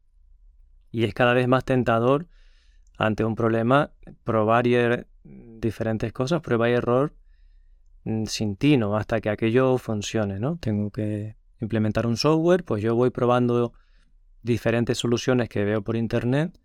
y 0.91 1.03
es 1.03 1.13
cada 1.13 1.33
vez 1.33 1.47
más 1.47 1.65
tentador 1.65 2.27
ante 2.97 3.23
un 3.23 3.35
problema 3.35 3.91
probar 4.23 4.67
er, 4.67 5.07
diferentes 5.23 6.13
cosas, 6.13 6.41
prueba 6.41 6.69
y 6.69 6.73
error 6.73 7.13
mm, 8.05 8.25
sin 8.25 8.55
tino 8.55 8.95
hasta 8.95 9.21
que 9.21 9.29
aquello 9.29 9.77
funcione, 9.77 10.39
¿no? 10.39 10.57
Tengo 10.57 10.91
que 10.91 11.35
implementar 11.59 12.07
un 12.07 12.17
software, 12.17 12.63
pues 12.63 12.81
yo 12.81 12.95
voy 12.95 13.09
probando 13.09 13.73
diferentes 14.41 14.97
soluciones 14.97 15.49
que 15.49 15.65
veo 15.65 15.81
por 15.81 15.95
internet 15.95 16.59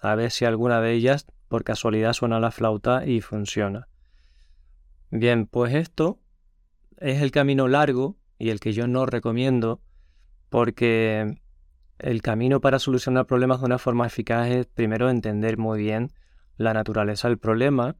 a 0.00 0.14
ver 0.14 0.30
si 0.30 0.44
alguna 0.44 0.80
de 0.80 0.92
ellas 0.92 1.26
por 1.48 1.64
casualidad 1.64 2.12
suena 2.12 2.40
la 2.40 2.50
flauta 2.50 3.06
y 3.06 3.20
funciona. 3.20 3.88
Bien, 5.10 5.46
pues 5.46 5.74
esto 5.74 6.18
es 6.98 7.22
el 7.22 7.30
camino 7.30 7.68
largo 7.68 8.16
y 8.38 8.50
el 8.50 8.60
que 8.60 8.72
yo 8.72 8.86
no 8.86 9.06
recomiendo 9.06 9.80
porque 10.48 11.40
el 11.98 12.22
camino 12.22 12.60
para 12.60 12.78
solucionar 12.78 13.26
problemas 13.26 13.60
de 13.60 13.66
una 13.66 13.78
forma 13.78 14.06
eficaz 14.06 14.48
es 14.48 14.66
primero 14.66 15.08
entender 15.08 15.58
muy 15.58 15.78
bien 15.78 16.12
la 16.56 16.74
naturaleza 16.74 17.28
del 17.28 17.38
problema, 17.38 17.96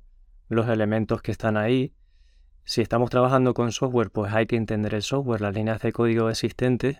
los 0.48 0.68
elementos 0.68 1.22
que 1.22 1.32
están 1.32 1.56
ahí. 1.56 1.94
Si 2.64 2.82
estamos 2.82 3.10
trabajando 3.10 3.54
con 3.54 3.72
software, 3.72 4.10
pues 4.10 4.32
hay 4.32 4.46
que 4.46 4.56
entender 4.56 4.94
el 4.94 5.02
software, 5.02 5.40
las 5.40 5.54
líneas 5.54 5.80
de 5.80 5.92
código 5.92 6.28
existentes, 6.30 6.98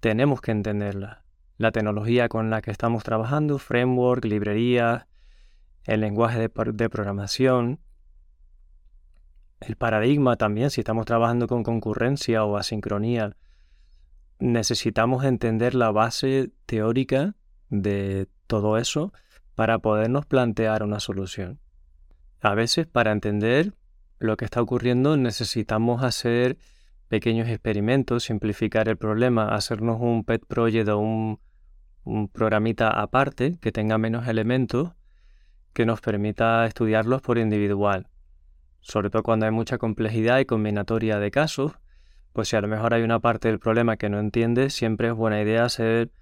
tenemos 0.00 0.40
que 0.40 0.50
entenderlas. 0.50 1.18
La 1.56 1.72
tecnología 1.72 2.28
con 2.28 2.50
la 2.50 2.60
que 2.60 2.70
estamos 2.70 3.04
trabajando, 3.04 3.58
framework, 3.58 4.24
librerías, 4.24 5.06
el 5.84 6.00
lenguaje 6.00 6.38
de, 6.38 6.72
de 6.72 6.90
programación, 6.90 7.80
el 9.66 9.76
paradigma 9.76 10.36
también, 10.36 10.70
si 10.70 10.80
estamos 10.80 11.06
trabajando 11.06 11.46
con 11.46 11.62
concurrencia 11.62 12.44
o 12.44 12.56
asincronía, 12.56 13.36
necesitamos 14.38 15.24
entender 15.24 15.74
la 15.74 15.90
base 15.90 16.50
teórica 16.66 17.34
de 17.70 18.28
todo 18.46 18.78
eso 18.78 19.12
para 19.54 19.78
podernos 19.78 20.26
plantear 20.26 20.82
una 20.82 21.00
solución. 21.00 21.60
A 22.40 22.54
veces 22.54 22.86
para 22.86 23.12
entender 23.12 23.72
lo 24.18 24.36
que 24.36 24.44
está 24.44 24.60
ocurriendo 24.60 25.16
necesitamos 25.16 26.02
hacer 26.02 26.58
pequeños 27.08 27.48
experimentos, 27.48 28.24
simplificar 28.24 28.88
el 28.88 28.96
problema, 28.96 29.54
hacernos 29.54 30.00
un 30.00 30.24
pet 30.24 30.44
project 30.46 30.88
o 30.88 30.98
un, 30.98 31.40
un 32.04 32.28
programita 32.28 32.88
aparte 32.88 33.58
que 33.60 33.72
tenga 33.72 33.98
menos 33.98 34.26
elementos 34.28 34.92
que 35.72 35.86
nos 35.86 36.00
permita 36.00 36.66
estudiarlos 36.66 37.22
por 37.22 37.38
individual. 37.38 38.08
Sobre 38.84 39.08
todo 39.08 39.22
cuando 39.22 39.46
hay 39.46 39.52
mucha 39.52 39.78
complejidad 39.78 40.38
y 40.40 40.44
combinatoria 40.44 41.18
de 41.18 41.30
casos, 41.30 41.72
pues 42.34 42.48
si 42.48 42.56
a 42.56 42.60
lo 42.60 42.68
mejor 42.68 42.92
hay 42.92 43.02
una 43.02 43.18
parte 43.18 43.48
del 43.48 43.58
problema 43.58 43.96
que 43.96 44.10
no 44.10 44.20
entiendes, 44.20 44.74
siempre 44.74 45.08
es 45.08 45.14
buena 45.14 45.40
idea 45.40 45.64
hacer 45.64 46.12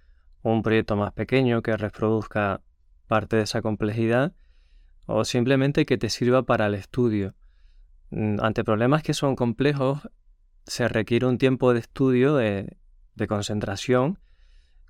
un 0.42 0.62
proyecto 0.62 0.95
más 0.95 1.12
pequeño 1.12 1.61
que 1.61 1.76
reproduzca 1.76 2.61
parte 3.09 3.35
de 3.37 3.42
esa 3.42 3.62
complejidad 3.62 4.33
o 5.07 5.25
simplemente 5.25 5.85
que 5.85 5.99
te 5.99 6.09
sirva 6.09 6.45
para 6.45 6.66
el 6.66 6.75
estudio. 6.75 7.35
Mm, 8.11 8.38
ante 8.40 8.62
problemas 8.62 9.02
que 9.02 9.12
son 9.12 9.35
complejos, 9.35 10.09
se 10.64 10.87
requiere 10.87 11.26
un 11.26 11.38
tiempo 11.38 11.75
de 11.75 11.81
estudio, 11.81 12.37
de, 12.37 12.76
concentración, 13.26 14.21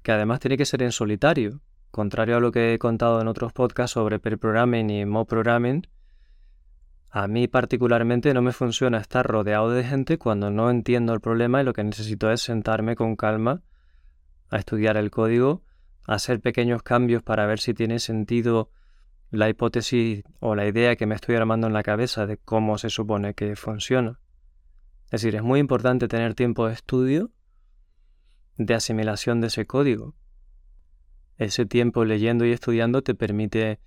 que 0.03 0.13
además 0.13 0.41
tiene 0.41 0.59
que 0.59 0.67
ser 0.67 0.83
en 0.83 0.93
solitario. 0.93 1.63
Contrario 1.91 2.37
a 2.37 2.41
lo 2.41 2.53
que 2.53 2.75
he 2.75 2.79
contado 2.79 3.21
en 3.23 3.29
otros 3.29 3.55
podcasts 3.55 3.95
sobre 3.95 4.19
per 4.19 4.39
programming 4.39 4.91
y 4.91 5.07
mo 5.07 5.25
programming, 5.25 5.87
a 7.15 7.29
mí 7.29 7.47
particularmente 7.47 8.33
no 8.33 8.41
me 8.41 8.53
funciona 8.53 8.97
estar 8.97 9.27
rodeado 9.27 9.71
de 9.71 9.85
gente 9.85 10.17
cuando 10.17 10.51
no 10.51 10.71
entiendo 10.71 11.13
el 11.13 11.21
problema 11.21 11.61
y 11.61 11.65
lo 11.65 11.75
que 11.75 11.85
necesito 11.85 12.31
es 12.31 12.41
sentarme 12.41 12.97
con 12.97 13.17
calma 13.17 13.63
a 14.49 14.57
estudiar 14.57 14.97
el 14.97 15.11
código, 15.11 15.63
a 16.07 16.15
hacer 16.15 16.41
pequeños 16.41 16.83
cambios 16.83 17.23
para 17.23 17.45
ver 17.45 17.61
si 17.61 17.75
tiene 17.75 17.99
sentido 17.99 18.71
la 19.31 19.51
hipótesis 19.51 20.25
o 20.41 20.55
la 20.55 20.67
idea 20.67 20.97
que 20.97 21.05
me 21.05 21.15
estoy 21.15 21.37
armando 21.37 21.67
en 21.67 21.75
la 21.75 21.83
cabeza 21.83 22.25
de 22.25 22.39
cómo 22.39 22.79
se 22.79 22.89
supone 22.89 23.35
que 23.35 23.57
funciona. 23.57 24.19
Es 25.07 25.21
decir, 25.21 25.37
es 25.37 25.43
muy 25.43 25.61
importante 25.61 26.09
tener 26.09 26.35
tiempo 26.35 26.67
de 26.67 26.73
estudio, 26.73 27.31
de 28.57 28.73
asimilación 28.73 29.43
de 29.43 29.49
ese 29.49 29.67
código. 29.67 30.15
Ese 31.37 31.67
tiempo 31.67 32.07
leyendo 32.07 32.47
y 32.47 32.53
estudiando 32.53 33.03
te 33.03 33.15
permite 33.15 33.81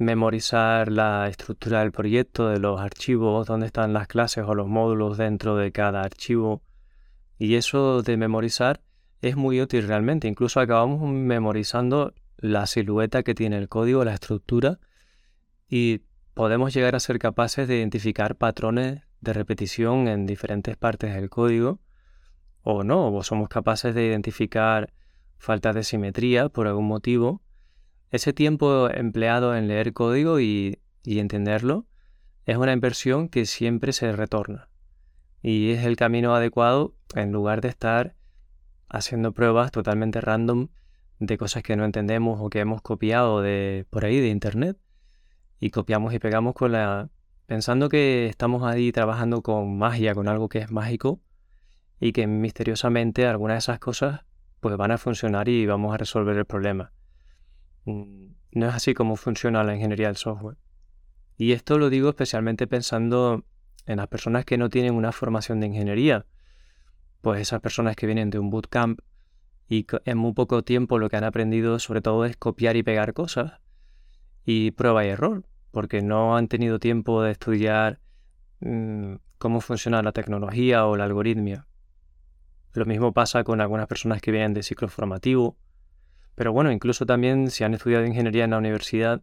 memorizar 0.00 0.90
la 0.90 1.28
estructura 1.28 1.80
del 1.80 1.92
proyecto, 1.92 2.48
de 2.48 2.58
los 2.58 2.80
archivos, 2.80 3.46
dónde 3.46 3.66
están 3.66 3.92
las 3.92 4.08
clases 4.08 4.44
o 4.46 4.54
los 4.54 4.66
módulos 4.66 5.18
dentro 5.18 5.56
de 5.56 5.72
cada 5.72 6.00
archivo. 6.02 6.62
Y 7.38 7.56
eso 7.56 8.00
de 8.00 8.16
memorizar 8.16 8.80
es 9.20 9.36
muy 9.36 9.60
útil 9.60 9.86
realmente. 9.86 10.26
Incluso 10.26 10.58
acabamos 10.58 11.02
memorizando 11.02 12.14
la 12.38 12.66
silueta 12.66 13.22
que 13.22 13.34
tiene 13.34 13.58
el 13.58 13.68
código, 13.68 14.02
la 14.02 14.14
estructura, 14.14 14.78
y 15.68 16.00
podemos 16.32 16.72
llegar 16.72 16.96
a 16.96 17.00
ser 17.00 17.18
capaces 17.18 17.68
de 17.68 17.76
identificar 17.76 18.36
patrones 18.36 19.02
de 19.20 19.34
repetición 19.34 20.08
en 20.08 20.24
diferentes 20.24 20.78
partes 20.78 21.14
del 21.14 21.28
código, 21.28 21.78
o 22.62 22.84
no, 22.84 23.14
o 23.14 23.22
somos 23.22 23.50
capaces 23.50 23.94
de 23.94 24.06
identificar 24.06 24.94
faltas 25.36 25.74
de 25.74 25.84
simetría 25.84 26.48
por 26.48 26.66
algún 26.66 26.88
motivo 26.88 27.42
ese 28.10 28.32
tiempo 28.32 28.90
empleado 28.90 29.56
en 29.56 29.68
leer 29.68 29.92
código 29.92 30.40
y, 30.40 30.80
entenderlo 31.04 31.86
es 32.44 32.56
una 32.56 32.72
inversión 32.72 33.28
que 33.28 33.46
siempre 33.46 33.92
se 33.92 34.12
retorna. 34.12 34.68
Y 35.42 35.70
es 35.70 35.84
el 35.84 35.96
camino 35.96 36.34
adecuado 36.34 36.94
en 37.14 37.32
lugar 37.32 37.60
de 37.60 37.68
estar 37.68 38.16
haciendo 38.88 39.32
pruebas 39.32 39.70
totalmente 39.70 40.20
random 40.20 40.68
de 41.20 41.38
cosas 41.38 41.62
que 41.62 41.76
no 41.76 41.84
entendemos 41.84 42.40
o 42.40 42.50
que 42.50 42.60
hemos 42.60 42.82
copiado 42.82 43.40
de 43.40 43.86
por 43.90 44.04
ahí 44.04 44.20
de 44.20 44.28
internet 44.28 44.78
y 45.60 45.70
copiamos 45.70 46.12
y 46.12 46.18
pegamos 46.18 46.54
con 46.54 46.72
la 46.72 47.10
pensando 47.46 47.88
que 47.88 48.26
estamos 48.26 48.64
ahí 48.64 48.90
trabajando 48.90 49.42
con 49.42 49.78
magia, 49.78 50.14
con 50.14 50.28
algo 50.28 50.48
que 50.48 50.58
es 50.58 50.70
mágico 50.70 51.20
y 52.00 52.12
que 52.12 52.26
misteriosamente 52.26 53.26
algunas 53.26 53.56
de 53.56 53.58
esas 53.58 53.78
cosas 53.78 54.22
pues 54.60 54.76
van 54.76 54.90
a 54.90 54.98
funcionar 54.98 55.48
y 55.48 55.66
vamos 55.66 55.94
a 55.94 55.98
resolver 55.98 56.36
el 56.36 56.46
problema. 56.46 56.92
No 58.52 58.68
es 58.68 58.74
así 58.74 58.94
como 58.94 59.16
funciona 59.16 59.62
la 59.64 59.74
ingeniería 59.74 60.08
del 60.08 60.16
software. 60.16 60.56
Y 61.36 61.52
esto 61.52 61.78
lo 61.78 61.88
digo 61.88 62.10
especialmente 62.10 62.66
pensando 62.66 63.44
en 63.86 63.96
las 63.96 64.08
personas 64.08 64.44
que 64.44 64.58
no 64.58 64.68
tienen 64.68 64.94
una 64.94 65.12
formación 65.12 65.60
de 65.60 65.68
ingeniería. 65.68 66.26
Pues 67.20 67.40
esas 67.40 67.60
personas 67.60 67.96
que 67.96 68.06
vienen 68.06 68.30
de 68.30 68.38
un 68.38 68.50
bootcamp 68.50 69.00
y 69.68 69.86
en 70.04 70.18
muy 70.18 70.32
poco 70.32 70.62
tiempo 70.64 70.98
lo 70.98 71.08
que 71.08 71.16
han 71.16 71.24
aprendido 71.24 71.78
sobre 71.78 72.02
todo 72.02 72.24
es 72.24 72.36
copiar 72.36 72.76
y 72.76 72.82
pegar 72.82 73.12
cosas 73.14 73.60
y 74.44 74.72
prueba 74.72 75.04
y 75.04 75.08
error, 75.08 75.46
porque 75.70 76.02
no 76.02 76.36
han 76.36 76.48
tenido 76.48 76.78
tiempo 76.78 77.22
de 77.22 77.30
estudiar 77.32 78.00
mm, 78.60 79.14
cómo 79.38 79.60
funciona 79.60 80.02
la 80.02 80.12
tecnología 80.12 80.86
o 80.86 80.96
la 80.96 81.04
algoritmia. 81.04 81.66
Lo 82.72 82.84
mismo 82.84 83.12
pasa 83.12 83.44
con 83.44 83.60
algunas 83.60 83.86
personas 83.86 84.20
que 84.20 84.30
vienen 84.30 84.54
de 84.54 84.62
ciclo 84.62 84.88
formativo 84.88 85.56
pero 86.40 86.54
bueno, 86.54 86.72
incluso 86.72 87.04
también 87.04 87.50
si 87.50 87.64
han 87.64 87.74
estudiado 87.74 88.06
ingeniería 88.06 88.44
en 88.44 88.52
la 88.52 88.56
universidad, 88.56 89.20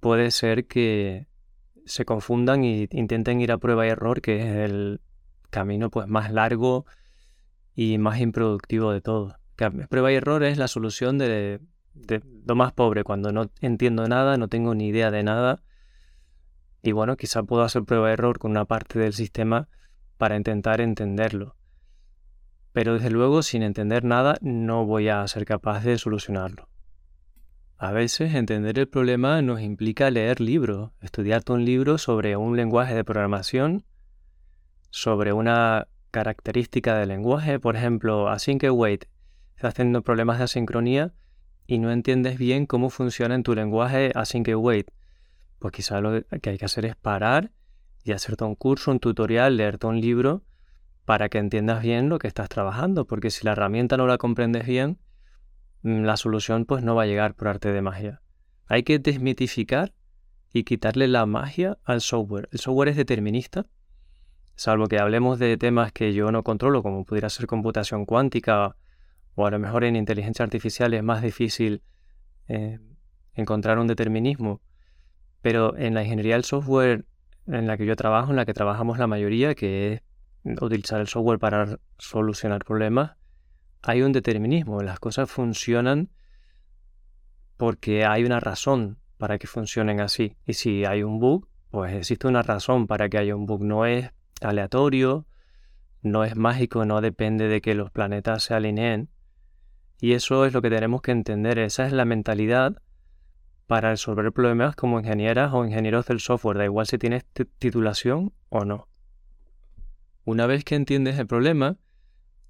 puede 0.00 0.30
ser 0.30 0.66
que 0.66 1.28
se 1.86 2.04
confundan 2.04 2.62
y 2.62 2.88
intenten 2.90 3.40
ir 3.40 3.52
a 3.52 3.56
prueba 3.56 3.86
y 3.86 3.88
error, 3.88 4.20
que 4.20 4.40
es 4.40 4.70
el 4.70 5.00
camino 5.48 5.88
pues 5.88 6.08
más 6.08 6.30
largo 6.30 6.84
y 7.74 7.96
más 7.96 8.20
improductivo 8.20 8.92
de 8.92 9.00
todo. 9.00 9.38
prueba 9.88 10.12
y 10.12 10.16
error 10.16 10.42
es 10.42 10.58
la 10.58 10.68
solución 10.68 11.16
de, 11.16 11.60
de 11.94 12.22
lo 12.46 12.54
más 12.54 12.74
pobre, 12.74 13.02
cuando 13.02 13.32
no 13.32 13.50
entiendo 13.62 14.06
nada, 14.06 14.36
no 14.36 14.48
tengo 14.48 14.74
ni 14.74 14.88
idea 14.88 15.10
de 15.10 15.22
nada. 15.22 15.62
Y 16.82 16.92
bueno, 16.92 17.16
quizá 17.16 17.44
puedo 17.44 17.62
hacer 17.62 17.84
prueba 17.84 18.10
y 18.10 18.12
error 18.12 18.38
con 18.38 18.50
una 18.50 18.66
parte 18.66 18.98
del 18.98 19.14
sistema 19.14 19.70
para 20.18 20.36
intentar 20.36 20.82
entenderlo 20.82 21.55
pero 22.76 22.92
desde 22.92 23.08
luego 23.08 23.42
sin 23.42 23.62
entender 23.62 24.04
nada 24.04 24.36
no 24.42 24.84
voy 24.84 25.08
a 25.08 25.26
ser 25.28 25.46
capaz 25.46 25.82
de 25.82 25.96
solucionarlo. 25.96 26.68
A 27.78 27.90
veces 27.90 28.34
entender 28.34 28.78
el 28.78 28.86
problema 28.86 29.40
nos 29.40 29.62
implica 29.62 30.10
leer 30.10 30.42
libros, 30.42 30.90
estudiarte 31.00 31.52
un 31.52 31.64
libro 31.64 31.96
sobre 31.96 32.36
un 32.36 32.54
lenguaje 32.54 32.94
de 32.94 33.02
programación, 33.02 33.86
sobre 34.90 35.32
una 35.32 35.88
característica 36.10 36.98
del 36.98 37.08
lenguaje, 37.08 37.58
por 37.58 37.76
ejemplo, 37.76 38.28
async 38.28 38.64
await, 38.64 39.06
estás 39.54 39.72
teniendo 39.72 40.02
problemas 40.02 40.36
de 40.36 40.44
asincronía 40.44 41.14
y 41.66 41.78
no 41.78 41.90
entiendes 41.90 42.36
bien 42.36 42.66
cómo 42.66 42.90
funciona 42.90 43.36
en 43.36 43.42
tu 43.42 43.54
lenguaje 43.54 44.12
async 44.14 44.50
await. 44.50 44.90
Pues 45.60 45.72
quizá 45.72 46.02
lo 46.02 46.20
que 46.42 46.50
hay 46.50 46.58
que 46.58 46.66
hacer 46.66 46.84
es 46.84 46.94
parar 46.94 47.52
y 48.04 48.12
hacerte 48.12 48.44
un 48.44 48.54
curso, 48.54 48.90
un 48.90 49.00
tutorial, 49.00 49.56
leerte 49.56 49.86
un 49.86 49.98
libro 49.98 50.44
para 51.06 51.28
que 51.28 51.38
entiendas 51.38 51.82
bien 51.82 52.08
lo 52.08 52.18
que 52.18 52.26
estás 52.26 52.48
trabajando, 52.48 53.06
porque 53.06 53.30
si 53.30 53.46
la 53.46 53.52
herramienta 53.52 53.96
no 53.96 54.08
la 54.08 54.18
comprendes 54.18 54.66
bien, 54.66 54.98
mm, 55.82 56.02
la 56.02 56.16
solución 56.16 56.66
pues 56.66 56.82
no 56.82 56.96
va 56.96 57.04
a 57.04 57.06
llegar 57.06 57.34
por 57.34 57.48
arte 57.48 57.72
de 57.72 57.80
magia. 57.80 58.20
Hay 58.66 58.82
que 58.82 58.98
desmitificar 58.98 59.94
y 60.52 60.64
quitarle 60.64 61.06
la 61.06 61.24
magia 61.24 61.78
al 61.84 62.00
software. 62.00 62.48
El 62.50 62.58
software 62.58 62.88
es 62.88 62.96
determinista, 62.96 63.66
salvo 64.56 64.88
que 64.88 64.98
hablemos 64.98 65.38
de 65.38 65.56
temas 65.56 65.92
que 65.92 66.12
yo 66.12 66.32
no 66.32 66.42
controlo, 66.42 66.82
como 66.82 67.04
pudiera 67.04 67.30
ser 67.30 67.46
computación 67.46 68.04
cuántica, 68.04 68.76
o 69.36 69.46
a 69.46 69.50
lo 69.50 69.60
mejor 69.60 69.84
en 69.84 69.94
inteligencia 69.94 70.44
artificial 70.44 70.92
es 70.92 71.04
más 71.04 71.22
difícil 71.22 71.82
eh, 72.48 72.80
encontrar 73.34 73.78
un 73.78 73.86
determinismo. 73.86 74.60
Pero 75.40 75.76
en 75.76 75.94
la 75.94 76.02
ingeniería 76.02 76.34
del 76.34 76.44
software 76.44 77.04
en 77.46 77.68
la 77.68 77.76
que 77.76 77.86
yo 77.86 77.94
trabajo, 77.94 78.30
en 78.30 78.36
la 78.36 78.44
que 78.44 78.54
trabajamos 78.54 78.98
la 78.98 79.06
mayoría, 79.06 79.54
que 79.54 79.92
es 79.92 80.02
utilizar 80.60 81.00
el 81.00 81.08
software 81.08 81.38
para 81.38 81.78
solucionar 81.98 82.64
problemas, 82.64 83.16
hay 83.82 84.02
un 84.02 84.12
determinismo. 84.12 84.82
Las 84.82 84.98
cosas 84.98 85.30
funcionan 85.30 86.10
porque 87.56 88.04
hay 88.04 88.24
una 88.24 88.40
razón 88.40 88.98
para 89.18 89.38
que 89.38 89.46
funcionen 89.46 90.00
así. 90.00 90.36
Y 90.46 90.54
si 90.54 90.84
hay 90.84 91.02
un 91.02 91.18
bug, 91.18 91.48
pues 91.70 91.94
existe 91.94 92.26
una 92.26 92.42
razón 92.42 92.86
para 92.86 93.08
que 93.08 93.18
haya 93.18 93.34
un 93.34 93.46
bug. 93.46 93.62
No 93.62 93.86
es 93.86 94.10
aleatorio, 94.40 95.26
no 96.02 96.24
es 96.24 96.36
mágico, 96.36 96.84
no 96.84 97.00
depende 97.00 97.48
de 97.48 97.60
que 97.60 97.74
los 97.74 97.90
planetas 97.90 98.44
se 98.44 98.54
alineen. 98.54 99.10
Y 100.00 100.12
eso 100.12 100.44
es 100.44 100.52
lo 100.52 100.62
que 100.62 100.70
tenemos 100.70 101.00
que 101.00 101.12
entender, 101.12 101.58
esa 101.58 101.86
es 101.86 101.92
la 101.92 102.04
mentalidad 102.04 102.82
para 103.66 103.90
resolver 103.90 104.30
problemas 104.32 104.76
como 104.76 105.00
ingenieras 105.00 105.52
o 105.52 105.64
ingenieros 105.64 106.06
del 106.06 106.20
software, 106.20 106.58
da 106.58 106.64
igual 106.64 106.86
si 106.86 106.98
tienes 106.98 107.24
titulación 107.58 108.32
o 108.48 108.64
no. 108.64 108.88
Una 110.26 110.48
vez 110.48 110.64
que 110.64 110.74
entiendes 110.74 111.16
el 111.20 111.28
problema, 111.28 111.76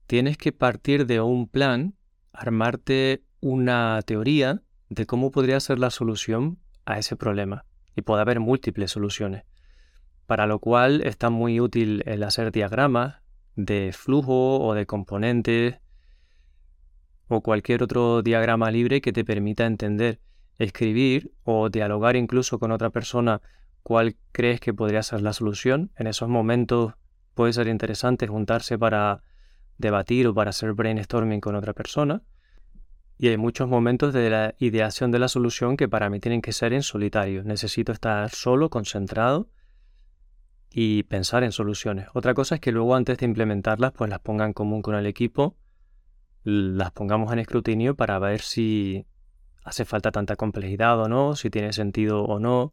tienes 0.06 0.38
que 0.38 0.50
partir 0.50 1.06
de 1.06 1.20
un 1.20 1.46
plan, 1.46 1.94
armarte 2.32 3.22
una 3.40 4.00
teoría 4.00 4.62
de 4.88 5.04
cómo 5.04 5.30
podría 5.30 5.60
ser 5.60 5.78
la 5.78 5.90
solución 5.90 6.58
a 6.86 6.98
ese 6.98 7.16
problema. 7.16 7.66
Y 7.94 8.00
puede 8.00 8.22
haber 8.22 8.40
múltiples 8.40 8.90
soluciones. 8.90 9.44
Para 10.24 10.46
lo 10.46 10.58
cual 10.58 11.02
está 11.02 11.28
muy 11.28 11.60
útil 11.60 12.02
el 12.06 12.22
hacer 12.22 12.50
diagramas 12.50 13.16
de 13.56 13.92
flujo 13.92 14.58
o 14.58 14.72
de 14.72 14.86
componentes 14.86 15.78
o 17.28 17.42
cualquier 17.42 17.82
otro 17.82 18.22
diagrama 18.22 18.70
libre 18.70 19.02
que 19.02 19.12
te 19.12 19.22
permita 19.22 19.66
entender 19.66 20.18
escribir 20.58 21.30
o 21.44 21.68
dialogar 21.68 22.16
incluso 22.16 22.58
con 22.58 22.72
otra 22.72 22.88
persona 22.88 23.42
cuál 23.82 24.16
crees 24.32 24.60
que 24.60 24.72
podría 24.72 25.02
ser 25.02 25.20
la 25.20 25.34
solución. 25.34 25.90
En 25.96 26.06
esos 26.06 26.30
momentos 26.30 26.94
puede 27.36 27.52
ser 27.52 27.68
interesante 27.68 28.26
juntarse 28.26 28.78
para 28.78 29.22
debatir 29.76 30.26
o 30.26 30.34
para 30.34 30.50
hacer 30.50 30.72
brainstorming 30.72 31.40
con 31.40 31.54
otra 31.54 31.74
persona. 31.74 32.22
Y 33.18 33.28
hay 33.28 33.36
muchos 33.36 33.68
momentos 33.68 34.14
de 34.14 34.30
la 34.30 34.54
ideación 34.58 35.10
de 35.10 35.18
la 35.18 35.28
solución 35.28 35.76
que 35.76 35.86
para 35.86 36.08
mí 36.08 36.18
tienen 36.18 36.40
que 36.40 36.52
ser 36.52 36.72
en 36.72 36.82
solitario. 36.82 37.44
Necesito 37.44 37.92
estar 37.92 38.30
solo, 38.30 38.70
concentrado 38.70 39.50
y 40.70 41.02
pensar 41.04 41.44
en 41.44 41.52
soluciones. 41.52 42.08
Otra 42.14 42.32
cosa 42.32 42.54
es 42.54 42.60
que 42.62 42.72
luego 42.72 42.94
antes 42.94 43.18
de 43.18 43.26
implementarlas 43.26 43.92
pues 43.92 44.08
las 44.08 44.20
ponga 44.20 44.46
en 44.46 44.54
común 44.54 44.80
con 44.80 44.94
el 44.94 45.04
equipo, 45.04 45.56
las 46.42 46.90
pongamos 46.92 47.32
en 47.34 47.38
escrutinio 47.38 47.96
para 47.96 48.18
ver 48.18 48.40
si 48.40 49.06
hace 49.62 49.84
falta 49.84 50.10
tanta 50.10 50.36
complejidad 50.36 50.98
o 51.00 51.08
no, 51.08 51.36
si 51.36 51.50
tiene 51.50 51.74
sentido 51.74 52.24
o 52.24 52.40
no, 52.40 52.72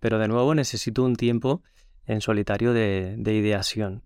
pero 0.00 0.18
de 0.18 0.28
nuevo 0.28 0.54
necesito 0.54 1.02
un 1.02 1.16
tiempo 1.16 1.62
en 2.06 2.20
solitario 2.20 2.72
de, 2.72 3.16
ideación. 3.24 4.02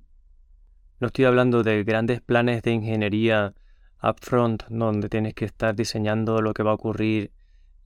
No 1.01 1.09
estoy 1.09 1.25
hablando 1.25 1.63
de 1.63 1.85
grandes 1.85 2.21
planes 2.21 2.63
de 2.63 2.73
ingeniería 2.73 3.55
upfront 4.03 4.65
donde 4.69 5.09
tienes 5.09 5.35
que 5.35 5.45
estar 5.45 5.75
diseñando 5.75 6.41
lo 6.43 6.55
que 6.55 6.63
va 6.63 6.73
a 6.73 6.75
ocurrir 6.75 7.33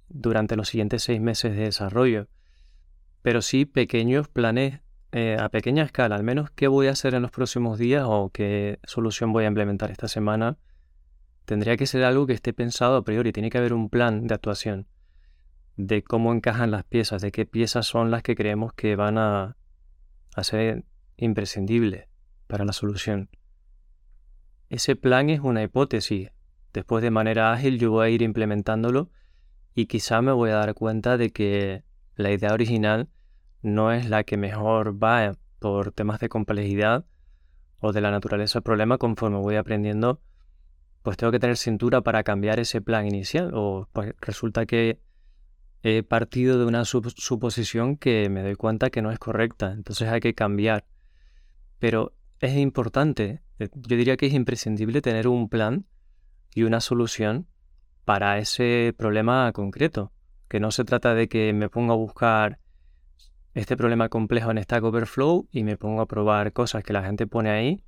durante 0.09 0.57
los 0.57 0.69
siguientes 0.69 1.03
seis 1.03 1.21
meses 1.21 1.57
de 1.57 1.65
desarrollo, 1.65 2.29
pero 3.23 3.43
sí 3.43 3.65
pequeños 3.65 4.29
planes 4.29 4.81
eh, 5.13 5.37
a 5.39 5.49
pequeña 5.49 5.85
escala, 5.85 6.17
al 6.17 6.25
menos 6.25 6.51
qué 6.51 6.69
voy 6.69 6.89
a 6.89 6.93
hacer 6.93 7.15
en 7.15 7.23
los 7.23 7.31
próximos 7.31 7.79
días 7.79 8.05
o 8.07 8.31
qué 8.33 8.79
solución 8.85 9.33
voy 9.33 9.45
a 9.45 9.49
implementar 9.49 9.91
esta 9.91 10.09
semana 10.09 10.59
tendría 11.49 11.79
que 11.79 11.87
ser 11.87 12.05
algo 12.05 12.27
que 12.27 12.35
esté 12.35 12.53
pensado 12.53 12.97
a 12.97 13.05
priori, 13.05 13.33
tiene 13.33 13.49
que 13.49 13.57
haber 13.57 13.73
un 13.73 13.89
plan 13.89 14.27
de 14.27 14.35
actuación 14.35 14.87
de 15.79 16.03
cómo 16.03 16.35
encajan 16.35 16.71
las 16.71 16.85
piezas, 16.85 17.23
de 17.23 17.33
qué 17.33 17.47
piezas 17.47 17.87
son 17.87 18.11
las 18.11 18.23
que 18.23 18.35
creemos 18.35 18.75
que 18.75 18.97
van 18.97 19.17
a, 19.17 19.57
ser 20.45 20.85
imprescindibles 21.17 22.07
para 22.47 22.65
la 22.65 22.73
solución. 22.73 23.29
Ese 24.69 24.97
plan 24.97 25.31
es 25.31 25.41
una 25.41 25.63
hipótesis. 25.63 26.31
Después 26.73 27.03
de 27.03 27.11
manera 27.11 27.53
ágil 27.53 27.79
yo 27.79 27.91
voy 27.91 28.07
a 28.07 28.11
ir 28.11 28.23
implementándolo 28.23 29.11
y 29.75 29.87
quizá 29.87 30.21
me 30.23 30.33
voy 30.33 30.51
a 30.51 30.57
dar 30.57 30.75
cuenta 30.75 31.17
de 31.17 31.31
que 31.31 31.85
la 32.17 32.31
idea 32.31 32.53
original 32.53 33.09
no 33.63 33.93
es 33.93 34.09
la 34.09 34.25
que 34.25 34.37
mejor 34.37 35.03
va 35.03 35.37
por 35.59 35.93
temas 35.93 36.21
de 36.21 36.29
complejidad 36.29 37.07
o 37.81 37.93
de 37.93 38.01
la 38.01 38.11
naturaleza 38.11 38.59
del 38.59 38.65
problema 38.65 38.99
conforme 38.99 39.39
voy 39.39 39.57
aprendiendo 39.57 40.21
pues 41.03 41.17
tengo 41.17 41.31
que 41.31 41.39
tener 41.39 41.57
cintura 41.57 42.03
para 42.03 42.23
cambiar 42.23 42.61
ese 42.61 42.81
plan 42.81 43.07
inicial 43.07 43.53
o 43.55 43.89
pues 43.93 44.15
resulta 44.21 44.67
que 44.67 45.01
he 45.83 46.03
partido 46.03 46.59
de 46.59 46.65
una 46.67 46.85
suposición 46.85 47.97
que 47.97 48.29
me 48.29 48.43
doy 48.43 48.57
cuenta 48.57 48.91
que 48.91 49.03
no 49.03 49.11
es 49.11 49.19
correcta, 49.19 49.73
entonces 49.73 50.09
hay 50.09 50.21
que 50.21 50.35
cambiar. 50.35 50.85
Pero 51.79 52.15
es 52.41 52.57
importante, 52.57 53.43
eh, 53.59 53.69
yo 53.73 53.97
diría 53.97 54.17
que 54.17 54.27
es 54.27 54.35
imprescindible 54.35 55.01
tener 55.03 55.29
un 55.29 55.49
plan 55.49 55.87
y 56.55 56.65
una 56.65 56.81
solución 56.81 57.47
para 58.05 58.39
ese 58.39 58.95
problema 58.97 59.53
concreto, 59.53 60.13
que 60.49 60.61
no 60.61 60.71
se 60.71 60.85
trata 60.85 61.15
de 61.15 61.29
que 61.29 61.53
me 61.53 61.69
ponga 61.69 61.93
a 61.93 61.97
buscar 61.97 62.59
este 63.55 63.77
problema 63.77 64.09
complejo 64.09 64.51
en 64.51 64.63
Stack 64.63 64.83
Overflow 64.83 65.49
y 65.51 65.65
me 65.65 65.77
pongo 65.77 66.01
a 66.01 66.07
probar 66.07 66.53
cosas 66.53 66.85
que 66.85 66.93
la 66.93 67.03
gente 67.03 67.27
pone 67.27 67.51
ahí 67.51 67.85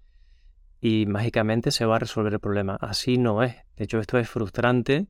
y 0.81 1.07
mágicamente 1.07 1.71
se 1.71 1.85
va 1.85 1.97
a 1.97 1.99
resolver 2.01 2.33
el 2.33 2.41
problema. 2.41 2.77
Así 2.81 3.19
no 3.19 3.43
es. 3.43 3.55
De 3.77 3.85
hecho, 3.85 3.99
esto 3.99 4.19
es 4.19 4.29
frustrante 4.29 5.07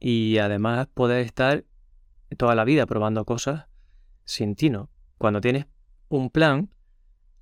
y 0.00 0.38
además 0.38 0.88
puedes 0.92 1.26
estar 1.26 1.64
toda 2.36 2.54
la 2.54 2.64
vida 2.64 2.86
probando 2.86 3.24
cosas 3.24 3.66
sin 4.24 4.56
tino. 4.56 4.88
Cuando 5.18 5.42
tienes 5.42 5.66
un 6.08 6.30
plan, 6.30 6.70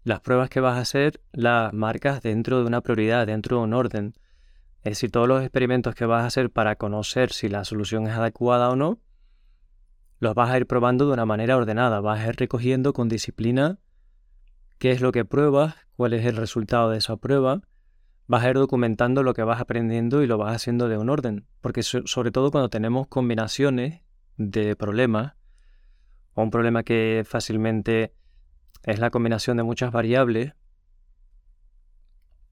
las 0.02 0.20
pruebas 0.20 0.50
que 0.50 0.60
vas 0.60 0.76
a 0.76 0.80
hacer 0.80 1.20
las 1.32 1.72
marcas 1.72 2.20
dentro 2.20 2.60
de 2.60 2.66
una 2.66 2.80
prioridad, 2.80 3.26
dentro 3.26 3.58
de 3.58 3.62
un 3.62 3.74
orden. 3.74 4.14
Es 4.82 4.92
decir, 4.92 5.10
todos 5.10 5.28
los 5.28 5.42
experimentos 5.42 5.94
que 5.94 6.06
vas 6.06 6.24
a 6.24 6.26
hacer 6.26 6.50
para 6.50 6.76
conocer 6.76 7.32
si 7.32 7.48
la 7.48 7.64
solución 7.64 8.06
es 8.06 8.14
adecuada 8.14 8.70
o 8.70 8.76
no, 8.76 8.98
los 10.18 10.34
vas 10.34 10.50
a 10.50 10.56
ir 10.56 10.66
probando 10.66 11.06
de 11.06 11.12
una 11.12 11.26
manera 11.26 11.56
ordenada. 11.56 12.00
Vas 12.00 12.20
a 12.20 12.28
ir 12.28 12.36
recogiendo 12.36 12.92
con 12.92 13.08
disciplina 13.08 13.78
qué 14.78 14.90
es 14.90 15.00
lo 15.00 15.12
que 15.12 15.24
pruebas, 15.24 15.76
cuál 15.96 16.12
es 16.12 16.26
el 16.26 16.36
resultado 16.36 16.90
de 16.90 16.98
esa 16.98 17.16
prueba, 17.16 17.62
vas 18.28 18.44
a 18.44 18.50
ir 18.50 18.54
documentando 18.56 19.22
lo 19.22 19.34
que 19.34 19.42
vas 19.42 19.60
aprendiendo 19.60 20.22
y 20.22 20.26
lo 20.26 20.38
vas 20.38 20.54
haciendo 20.54 20.88
de 20.88 20.98
un 20.98 21.10
orden. 21.10 21.46
Porque 21.60 21.82
sobre 21.82 22.30
todo 22.30 22.50
cuando 22.50 22.68
tenemos 22.68 23.08
combinaciones 23.08 24.02
de 24.36 24.76
problemas, 24.76 25.34
o 26.34 26.42
un 26.42 26.50
problema 26.50 26.84
que 26.84 27.24
fácilmente 27.26 28.14
es 28.84 29.00
la 29.00 29.10
combinación 29.10 29.56
de 29.56 29.64
muchas 29.64 29.90
variables, 29.90 30.52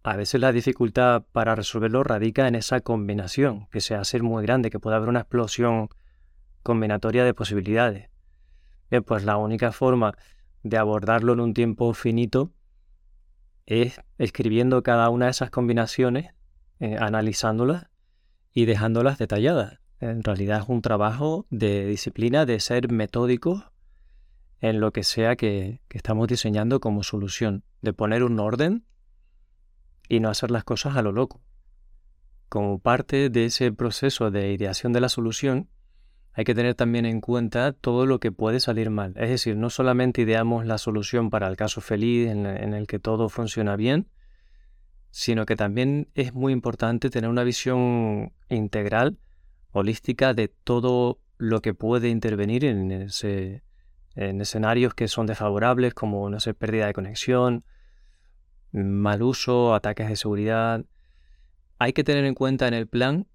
a 0.02 0.16
veces 0.16 0.40
la 0.40 0.52
dificultad 0.52 1.24
para 1.32 1.54
resolverlo 1.54 2.02
radica 2.04 2.48
en 2.48 2.54
esa 2.54 2.80
combinación, 2.80 3.66
que 3.70 3.80
se 3.80 3.94
hace 3.94 4.22
muy 4.22 4.44
grande, 4.44 4.70
que 4.70 4.80
puede 4.80 4.96
haber 4.96 5.08
una 5.08 5.20
explosión 5.20 5.88
combinatoria 6.62 7.24
de 7.24 7.34
posibilidades. 7.34 8.08
Pues 9.04 9.24
la 9.24 9.36
única 9.36 9.72
forma 9.72 10.14
de 10.62 10.78
abordarlo 10.78 11.34
en 11.34 11.40
un 11.40 11.54
tiempo 11.54 11.92
finito 11.92 12.52
es 13.66 14.00
escribiendo 14.18 14.82
cada 14.82 15.10
una 15.10 15.26
de 15.26 15.32
esas 15.32 15.50
combinaciones, 15.50 16.32
eh, 16.80 16.96
analizándolas 16.98 17.88
y 18.52 18.64
dejándolas 18.64 19.18
detalladas. 19.18 19.80
En 20.00 20.22
realidad 20.22 20.62
es 20.62 20.68
un 20.68 20.82
trabajo 20.82 21.46
de 21.50 21.86
disciplina, 21.86 22.46
de 22.46 22.60
ser 22.60 22.90
metódicos 22.90 23.64
en 24.60 24.80
lo 24.80 24.92
que 24.92 25.02
sea 25.02 25.36
que, 25.36 25.80
que 25.88 25.98
estamos 25.98 26.28
diseñando 26.28 26.80
como 26.80 27.02
solución, 27.02 27.64
de 27.82 27.92
poner 27.92 28.22
un 28.22 28.38
orden 28.40 28.84
y 30.08 30.20
no 30.20 30.28
hacer 30.28 30.50
las 30.50 30.64
cosas 30.64 30.96
a 30.96 31.02
lo 31.02 31.12
loco. 31.12 31.42
Como 32.48 32.78
parte 32.78 33.28
de 33.28 33.46
ese 33.46 33.72
proceso 33.72 34.30
de 34.30 34.52
ideación 34.52 34.92
de 34.92 35.00
la 35.00 35.08
solución, 35.08 35.68
hay 36.36 36.44
que 36.44 36.54
tener 36.54 36.74
también 36.74 37.06
en 37.06 37.22
cuenta 37.22 37.72
todo 37.72 38.04
lo 38.04 38.20
que 38.20 38.30
puede 38.30 38.60
salir 38.60 38.90
mal. 38.90 39.14
Es 39.16 39.30
decir, 39.30 39.56
no 39.56 39.70
solamente 39.70 40.20
ideamos 40.20 40.66
la 40.66 40.76
solución 40.76 41.30
para 41.30 41.48
el 41.48 41.56
caso 41.56 41.80
feliz 41.80 42.28
en, 42.28 42.44
el 42.44 42.86
que 42.86 42.98
todo 42.98 43.30
funciona 43.30 43.74
bien, 43.74 44.10
sino 45.10 45.46
que 45.46 45.56
también 45.56 46.10
es 46.14 46.34
muy 46.34 46.52
importante 46.52 47.08
tener 47.08 47.30
una 47.30 47.42
visión 47.42 48.34
integral, 48.50 49.16
holística 49.70 50.34
de 50.34 50.48
todo 50.48 51.20
lo 51.38 51.62
que 51.62 51.72
puede 51.72 52.10
intervenir 52.10 52.66
en, 52.66 52.92
ese, 52.92 53.62
en 54.14 54.42
escenarios 54.42 54.92
que 54.92 55.08
son 55.08 55.24
desfavorables, 55.24 55.94
como 55.94 56.28
no 56.28 56.38
sé, 56.38 56.52
pérdida 56.52 56.86
de 56.86 56.92
conexión, 56.92 57.64
mal 58.72 59.22
uso, 59.22 59.74
ataques 59.74 60.06
de 60.06 60.16
seguridad. 60.16 60.84
Hay 61.78 61.94
que 61.94 62.04
tener 62.04 62.26
en 62.26 62.34
cuenta 62.34 62.68
en 62.68 62.74
el 62.74 62.86
plan 62.86 63.26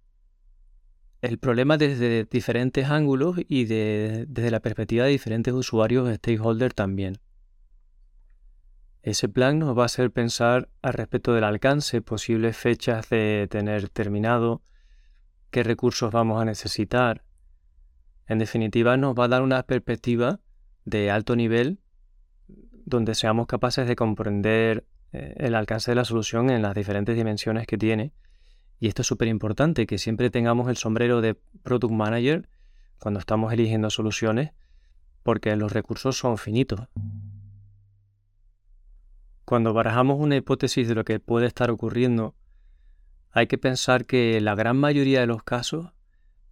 el 1.21 1.37
problema 1.37 1.77
desde 1.77 2.25
diferentes 2.25 2.89
ángulos 2.89 3.37
y 3.47 3.65
desde 3.65 4.51
la 4.51 4.59
perspectiva 4.59 5.05
de 5.05 5.11
diferentes 5.11 5.53
usuarios 5.53 6.13
stakeholders 6.15 6.73
también. 6.73 7.19
Ese 9.03 9.29
plan 9.29 9.59
nos 9.59 9.77
va 9.77 9.83
a 9.83 9.85
hacer 9.85 10.11
pensar 10.11 10.69
al 10.81 10.93
respecto 10.93 11.33
del 11.33 11.43
alcance, 11.43 12.01
posibles 12.01 12.57
fechas 12.57 13.09
de 13.09 13.47
tener 13.49 13.89
terminado, 13.89 14.63
qué 15.51 15.63
recursos 15.63 16.11
vamos 16.11 16.41
a 16.41 16.45
necesitar. 16.45 17.23
En 18.27 18.39
definitiva, 18.39 18.97
nos 18.97 19.15
va 19.15 19.25
a 19.25 19.27
dar 19.27 19.41
una 19.41 19.63
perspectiva 19.63 20.39
de 20.85 21.11
alto 21.11 21.35
nivel 21.35 21.79
donde 22.85 23.13
seamos 23.13 23.47
capaces 23.47 23.87
de 23.87 23.95
comprender 23.95 24.85
eh, 25.13 25.35
el 25.37 25.55
alcance 25.55 25.91
de 25.91 25.95
la 25.95 26.05
solución 26.05 26.49
en 26.49 26.61
las 26.61 26.73
diferentes 26.73 27.15
dimensiones 27.15 27.67
que 27.67 27.77
tiene 27.77 28.13
y 28.81 28.87
esto 28.87 29.03
es 29.03 29.07
súper 29.07 29.27
importante, 29.27 29.85
que 29.85 29.99
siempre 29.99 30.31
tengamos 30.31 30.67
el 30.67 30.75
sombrero 30.75 31.21
de 31.21 31.35
Product 31.35 31.93
Manager 31.93 32.49
cuando 32.97 33.19
estamos 33.19 33.53
eligiendo 33.53 33.91
soluciones, 33.91 34.53
porque 35.21 35.55
los 35.55 35.71
recursos 35.71 36.17
son 36.17 36.39
finitos. 36.39 36.87
Cuando 39.45 39.71
barajamos 39.73 40.19
una 40.19 40.35
hipótesis 40.35 40.87
de 40.87 40.95
lo 40.95 41.05
que 41.05 41.19
puede 41.19 41.45
estar 41.45 41.69
ocurriendo, 41.69 42.33
hay 43.29 43.45
que 43.45 43.59
pensar 43.59 44.07
que 44.07 44.41
la 44.41 44.55
gran 44.55 44.77
mayoría 44.77 45.19
de 45.19 45.27
los 45.27 45.43
casos 45.43 45.93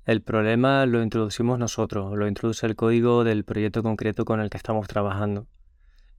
el 0.06 0.22
problema 0.22 0.86
lo 0.86 1.02
introducimos 1.02 1.58
nosotros, 1.58 2.16
lo 2.16 2.28
introduce 2.28 2.64
el 2.68 2.76
código 2.76 3.24
del 3.24 3.44
proyecto 3.44 3.82
concreto 3.82 4.24
con 4.24 4.40
el 4.40 4.52
que 4.52 4.58
estamos 4.58 4.88
trabajando. 4.88 5.48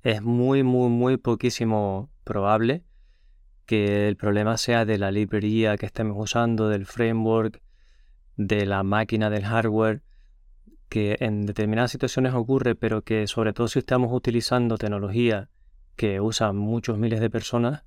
Es 0.03 0.23
muy, 0.23 0.65
muy, 0.65 0.89
muy 0.89 1.19
poquísimo 1.19 2.11
probable 2.25 2.83
que 3.71 4.09
el 4.09 4.17
problema 4.17 4.57
sea 4.57 4.85
de 4.85 4.99
la 4.99 5.13
librería 5.13 5.77
que 5.77 5.87
estemos 5.87 6.17
usando, 6.19 6.69
del 6.69 6.87
framework, 6.87 7.63
de 8.37 8.67
la 8.67 8.83
máquina, 8.83 9.31
del 9.31 9.45
hardware, 9.45 10.03
que 10.89 11.17
en 11.21 11.47
determinadas 11.47 11.93
situaciones 11.93 12.35
ocurre, 12.35 12.75
pero 12.75 13.03
que 13.03 13.29
sobre 13.29 13.53
todo 13.53 13.69
si 13.69 13.79
estamos 13.79 14.13
utilizando 14.13 14.77
tecnología 14.77 15.51
que 15.95 16.21
usan 16.21 16.57
muchos 16.57 16.99
miles 16.99 17.21
de 17.21 17.31
personas, 17.31 17.85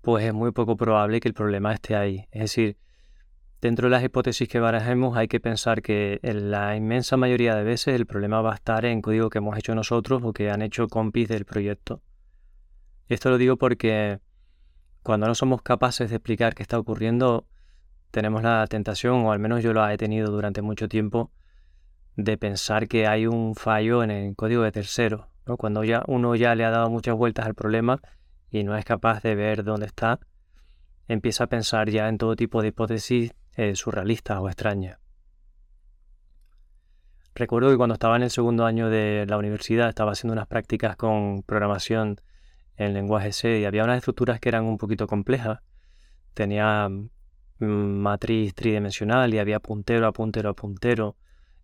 pues 0.00 0.24
es 0.26 0.32
muy 0.32 0.52
poco 0.52 0.76
probable 0.76 1.18
que 1.18 1.26
el 1.26 1.34
problema 1.34 1.74
esté 1.74 1.96
ahí. 1.96 2.28
Es 2.30 2.42
decir, 2.42 2.78
dentro 3.60 3.88
de 3.88 3.90
las 3.90 4.04
hipótesis 4.04 4.48
que 4.48 4.60
barajemos 4.60 5.16
hay 5.16 5.26
que 5.26 5.40
pensar 5.40 5.82
que 5.82 6.20
en 6.22 6.52
la 6.52 6.76
inmensa 6.76 7.16
mayoría 7.16 7.56
de 7.56 7.64
veces 7.64 7.96
el 7.96 8.06
problema 8.06 8.42
va 8.42 8.52
a 8.52 8.54
estar 8.54 8.84
en 8.84 9.02
código 9.02 9.28
que 9.28 9.38
hemos 9.38 9.58
hecho 9.58 9.74
nosotros 9.74 10.22
o 10.22 10.32
que 10.32 10.52
han 10.52 10.62
hecho 10.62 10.86
compis 10.86 11.26
del 11.26 11.46
proyecto. 11.46 12.00
Esto 13.08 13.30
lo 13.30 13.38
digo 13.38 13.56
porque 13.56 14.20
cuando 15.02 15.26
no 15.26 15.34
somos 15.34 15.62
capaces 15.62 16.10
de 16.10 16.16
explicar 16.16 16.54
qué 16.54 16.62
está 16.62 16.78
ocurriendo, 16.78 17.46
tenemos 18.10 18.42
la 18.42 18.66
tentación, 18.66 19.24
o 19.24 19.32
al 19.32 19.38
menos 19.38 19.62
yo 19.62 19.72
lo 19.72 19.88
he 19.88 19.96
tenido 19.96 20.30
durante 20.30 20.62
mucho 20.62 20.88
tiempo, 20.88 21.30
de 22.16 22.36
pensar 22.36 22.88
que 22.88 23.06
hay 23.06 23.26
un 23.26 23.54
fallo 23.54 24.02
en 24.02 24.10
el 24.10 24.36
código 24.36 24.62
de 24.62 24.72
tercero. 24.72 25.28
Cuando 25.58 25.82
ya 25.84 26.02
uno 26.06 26.36
ya 26.36 26.54
le 26.54 26.64
ha 26.64 26.70
dado 26.70 26.90
muchas 26.90 27.16
vueltas 27.16 27.46
al 27.46 27.54
problema 27.54 28.00
y 28.50 28.62
no 28.62 28.76
es 28.76 28.84
capaz 28.84 29.22
de 29.22 29.34
ver 29.34 29.64
dónde 29.64 29.86
está, 29.86 30.20
empieza 31.08 31.44
a 31.44 31.46
pensar 31.48 31.90
ya 31.90 32.08
en 32.08 32.18
todo 32.18 32.36
tipo 32.36 32.62
de 32.62 32.68
hipótesis 32.68 33.32
eh, 33.56 33.74
surrealistas 33.74 34.38
o 34.38 34.48
extrañas. 34.48 34.98
Recuerdo 37.34 37.70
que 37.70 37.76
cuando 37.76 37.94
estaba 37.94 38.16
en 38.16 38.22
el 38.22 38.30
segundo 38.30 38.64
año 38.64 38.90
de 38.90 39.24
la 39.28 39.38
universidad 39.38 39.88
estaba 39.88 40.12
haciendo 40.12 40.34
unas 40.34 40.46
prácticas 40.46 40.96
con 40.96 41.42
programación 41.42 42.20
en 42.80 42.94
lenguaje 42.94 43.32
C 43.32 43.60
y 43.60 43.66
había 43.66 43.84
unas 43.84 43.98
estructuras 43.98 44.40
que 44.40 44.48
eran 44.48 44.64
un 44.64 44.78
poquito 44.78 45.06
complejas. 45.06 45.60
Tenía 46.32 46.88
mm, 46.88 47.64
matriz 47.64 48.54
tridimensional 48.54 49.34
y 49.34 49.38
había 49.38 49.60
puntero 49.60 50.06
a 50.06 50.12
puntero 50.12 50.48
a 50.48 50.54
puntero 50.54 51.16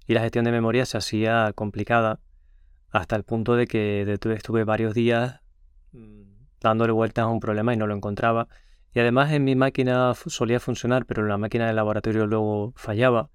y 0.06 0.12
la 0.12 0.20
gestión 0.20 0.44
de 0.44 0.52
memoria 0.52 0.84
se 0.84 0.98
hacía 0.98 1.52
complicada 1.54 2.20
hasta 2.90 3.16
el 3.16 3.24
punto 3.24 3.56
de 3.56 3.66
que 3.66 4.18
estuve 4.34 4.64
varios 4.64 4.92
días 4.92 5.40
mm, 5.92 6.22
dándole 6.60 6.92
vueltas 6.92 7.24
a 7.24 7.28
un 7.28 7.40
problema 7.40 7.72
y 7.72 7.78
no 7.78 7.86
lo 7.86 7.94
encontraba. 7.94 8.48
Y 8.92 9.00
además 9.00 9.32
en 9.32 9.44
mi 9.44 9.56
máquina 9.56 10.12
solía 10.14 10.60
funcionar, 10.60 11.06
pero 11.06 11.22
en 11.22 11.28
la 11.28 11.38
máquina 11.38 11.66
del 11.66 11.76
laboratorio 11.76 12.26
luego 12.26 12.72
fallaba. 12.76 13.30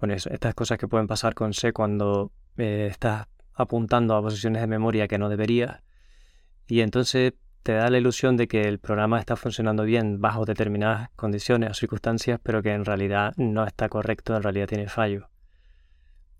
Bueno, 0.00 0.14
estas 0.14 0.54
cosas 0.54 0.78
que 0.78 0.88
pueden 0.88 1.06
pasar 1.06 1.34
con 1.34 1.52
C 1.52 1.72
cuando 1.72 2.32
eh, 2.56 2.88
estás 2.90 3.26
apuntando 3.54 4.16
a 4.16 4.22
posiciones 4.22 4.62
de 4.62 4.68
memoria 4.68 5.06
que 5.08 5.18
no 5.18 5.28
deberías. 5.28 5.80
Y 6.68 6.82
entonces 6.82 7.32
te 7.62 7.72
da 7.72 7.90
la 7.90 7.98
ilusión 7.98 8.36
de 8.36 8.46
que 8.46 8.62
el 8.62 8.78
programa 8.78 9.18
está 9.18 9.36
funcionando 9.36 9.84
bien 9.84 10.20
bajo 10.20 10.44
determinadas 10.44 11.10
condiciones 11.16 11.70
o 11.70 11.74
circunstancias, 11.74 12.38
pero 12.42 12.62
que 12.62 12.72
en 12.72 12.84
realidad 12.84 13.32
no 13.36 13.66
está 13.66 13.88
correcto, 13.88 14.36
en 14.36 14.42
realidad 14.42 14.68
tiene 14.68 14.88
fallo. 14.88 15.28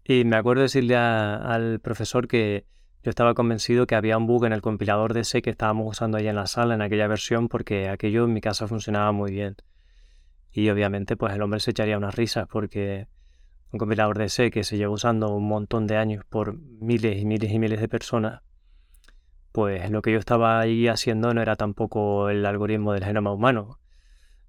Y 0.05 0.25
me 0.25 0.37
acuerdo 0.37 0.63
decirle 0.63 0.97
al 0.97 1.81
profesor 1.81 2.29
que 2.29 2.65
yo 3.03 3.11
estaba 3.11 3.35
convencido 3.35 3.87
que 3.87 3.95
había 3.95 4.19
un 4.19 4.27
bug 4.27 4.47
en 4.47 4.53
el 4.53 4.63
compilador 4.63 5.15
de 5.15 5.25
C 5.25 5.43
que 5.43 5.51
estábamos 5.51 5.87
usando 5.89 6.19
ahí 6.19 6.29
en 6.29 6.37
la 6.37 6.47
sala, 6.47 6.75
en 6.75 6.83
aquella 6.83 7.07
versión, 7.09 7.49
porque 7.49 7.89
aquello 7.89 8.25
en 8.25 8.33
mi 8.33 8.41
casa 8.41 8.67
funcionaba 8.67 9.13
muy 9.13 9.31
bien. 9.31 9.57
Y 10.51 10.69
obviamente 10.71 11.17
pues 11.17 11.35
el 11.35 11.43
hombre 11.43 11.61
se 11.61 11.71
echaría 11.73 11.97
unas 11.97 12.15
risas 12.15 12.47
porque 12.49 13.07
un 13.71 13.79
compilador 13.79 14.19
de 14.19 14.29
C 14.29 14.51
que 14.51 14.65
se 14.65 14.77
lleva 14.77 14.93
usando 14.93 15.35
un 15.35 15.47
montón 15.47 15.87
de 15.87 15.97
años 15.97 16.25
por 16.25 16.57
miles 16.57 17.21
y 17.21 17.27
miles 17.27 17.53
y 17.53 17.59
miles 17.59 17.81
de 17.81 17.89
personas, 17.89 18.41
pues 19.59 19.91
lo 19.91 20.03
que 20.03 20.13
yo 20.13 20.21
estaba 20.21 20.61
ahí 20.61 20.87
haciendo 20.87 21.35
no 21.35 21.43
era 21.43 21.57
tampoco 21.57 22.31
el 22.31 22.47
algoritmo 22.47 22.93
del 22.93 23.03
genoma 23.05 23.33
humano, 23.33 23.81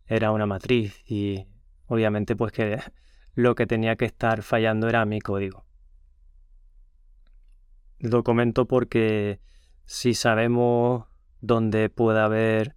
era 0.06 0.32
una 0.32 0.45
matriz 0.45 1.02
y 1.04 1.48
obviamente 1.88 2.36
pues 2.36 2.52
que 2.52 2.78
lo 3.34 3.56
que 3.56 3.65
tenía 3.65 3.95
que 3.95 4.06
estar 4.06 4.43
fallando 4.43 4.88
era 4.88 5.04
mi 5.06 5.19
código. 5.19 5.65
Lo 7.98 8.24
comento 8.24 8.67
porque 8.67 9.39
si 9.84 10.13
sabemos 10.13 11.06
dónde 11.41 11.89
puede 11.89 12.19
haber 12.19 12.76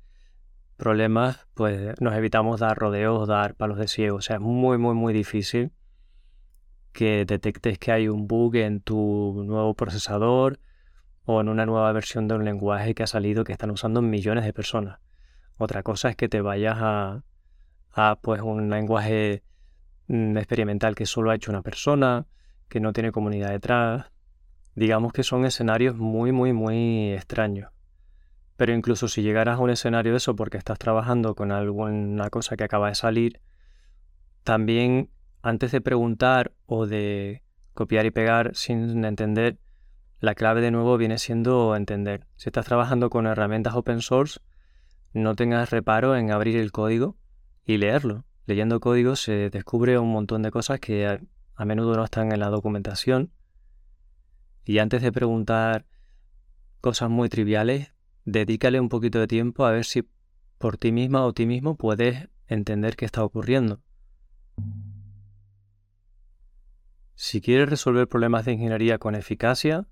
problemas, 0.79 1.47
pues 1.53 2.01
nos 2.01 2.15
evitamos 2.15 2.61
dar 2.61 2.79
rodeos, 2.79 3.29
dar 3.29 3.57
palos 3.57 3.77
de 3.77 3.89
ciego. 3.89 4.17
O 4.17 4.23
sea, 4.23 4.37
es 4.37 4.43
muy, 4.43 4.79
muy, 4.79 4.95
muy 4.95 5.13
difícil 5.13 5.71
que 6.93 7.27
detectes 7.27 7.79
que 7.79 7.93
hay 7.93 8.09
un 8.09 8.27
bug 8.27 8.57
en 8.57 8.81
tu 8.81 9.43
nuevo 9.45 9.75
procesador 9.75 10.59
en 11.41 11.49
una 11.49 11.67
nueva 11.67 11.93
versión 11.93 12.29
de 12.29 12.35
un 12.35 12.45
lenguaje 12.45 12.95
que 12.95 13.03
ha 13.03 13.07
salido 13.07 13.45
que 13.45 13.53
están 13.53 13.71
usando 13.71 14.03
millones 14.03 14.45
de 14.45 14.53
personas. 14.53 15.01
Otra 15.57 15.83
cosa 15.83 16.09
es 16.09 16.17
que 16.17 16.29
te 16.29 16.41
vayas 16.41 16.77
a, 16.81 17.25
a 17.93 18.19
pues 18.21 18.41
un 18.43 18.71
lenguaje 18.71 19.43
mm, 20.09 20.37
experimental 20.37 20.95
que 20.95 21.07
solo 21.07 21.31
ha 21.31 21.35
hecho 21.35 21.51
una 21.51 21.63
persona, 21.63 22.27
que 22.69 22.81
no 22.81 22.93
tiene 22.93 23.13
comunidad 23.13 23.51
detrás, 23.51 24.13
digamos 24.75 25.13
que 25.13 25.23
son 25.23 25.45
escenarios 25.45 25.97
muy, 25.97 26.33
muy, 26.33 26.53
muy 26.53 27.13
extraños. 27.13 27.71
Pero 28.57 28.73
incluso 28.75 29.09
si 29.09 29.23
llegaras 29.23 29.59
a 29.59 29.63
un 29.63 29.71
escenario 29.71 30.13
de 30.13 30.19
eso 30.19 30.37
porque 30.37 30.59
estás 30.59 30.79
trabajando 30.79 31.35
con 31.35 31.53
alguna 31.53 32.31
cosa 32.31 32.57
que 32.57 32.65
acaba 32.65 32.89
de 32.89 32.95
salir, 32.95 33.41
también 34.45 35.11
antes 35.43 35.73
de 35.73 35.81
preguntar 35.81 36.53
o 36.67 36.87
de 36.87 37.43
copiar 37.75 38.07
y 38.07 38.11
pegar 38.11 38.55
sin 38.55 39.05
entender, 39.05 39.59
la 40.23 40.37
clave 40.37 40.61
de 40.61 40.71
nuevo 40.71 40.97
viene 40.99 41.19
siendo 41.19 41.75
entender. 41.75 42.29
Si 42.37 42.49
estás 42.49 42.65
trabajando 42.65 43.11
con 43.11 43.27
herramientas 43.27 43.75
open 43.75 44.01
source, 44.01 44.39
no 45.13 45.35
tengas 45.35 45.71
reparo 45.71 46.15
en 46.17 46.31
abrir 46.31 46.57
el 46.57 46.71
código 46.71 47.17
y 47.67 47.79
leerlo. 47.79 48.25
Leyendo 48.47 48.79
código 48.79 49.17
se 49.17 49.51
descubre 49.51 49.99
un 49.99 50.13
montón 50.13 50.43
de 50.43 50.53
cosas 50.53 50.79
que 50.79 51.09
a, 51.09 51.65
menudo 51.65 51.97
no 51.97 52.05
están 52.05 52.31
en 52.31 52.39
la 52.39 52.51
documentación 52.51 53.33
y 54.65 54.79
antes 54.79 55.03
de 55.03 55.11
preguntar 55.11 55.87
cosas 56.81 57.11
muy 57.11 57.29
triviales, 57.29 57.93
dedícale 58.25 58.79
un 58.79 58.89
poquito 58.89 59.19
de 59.19 59.27
tiempo 59.27 59.65
a 59.65 59.73
ver 59.73 59.85
si 59.85 60.09
por 60.59 60.77
ti 60.77 60.93
misma 60.93 61.25
o 61.25 61.33
ti 61.33 61.47
mismo 61.47 61.77
puedes 61.77 62.29
entender 62.47 62.95
qué 62.95 63.07
está 63.07 63.25
ocurriendo. 63.25 63.81
Si 67.17 67.41
quieres 67.41 67.69
resolver 67.69 68.07
problemas 68.07 68.45
de 68.45 68.53
ingeniería 68.53 68.99
con 68.99 69.17
eficacia, 69.17 69.89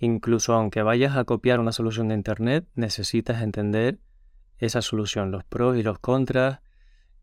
incluso 0.00 0.54
aunque 0.54 0.82
vayas 0.82 1.16
a 1.16 1.24
copiar 1.24 1.60
una 1.60 1.72
solución 1.72 2.08
de 2.08 2.14
Internet, 2.14 2.66
necesitas 2.74 3.42
entender 3.42 4.00
esa 4.58 4.82
solución, 4.82 5.30
los 5.30 5.44
pros 5.44 5.76
y 5.76 5.82
los 5.82 5.98
contras, 5.98 6.60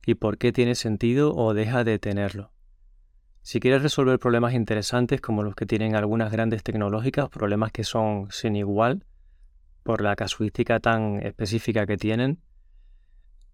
y 0.06 0.16
por 0.16 0.38
qué 0.38 0.54
tiene 0.54 0.76
sentido 0.76 1.36
o 1.36 1.54
deja 1.54 1.84
de 1.84 2.00
tenerlo. 2.00 2.52
Si 3.42 3.60
quieres 3.60 3.82
resolver 3.82 4.20
problemas 4.20 4.54
interesantes 4.54 5.22
como 5.22 5.44
los 5.44 5.56
que 5.56 5.66
tienen 5.66 5.96
algunas 5.96 6.32
grandes 6.32 6.64
tecnológicas, 6.64 7.30
problemas 7.30 7.72
que 7.72 7.84
son 7.84 8.28
sin 8.30 8.56
igual 8.56 9.06
por 9.84 10.02
la 10.02 10.16
casuística 10.16 10.80
tan 10.80 11.22
específica 11.26 11.86
que 11.86 11.98
tienen, 11.98 12.42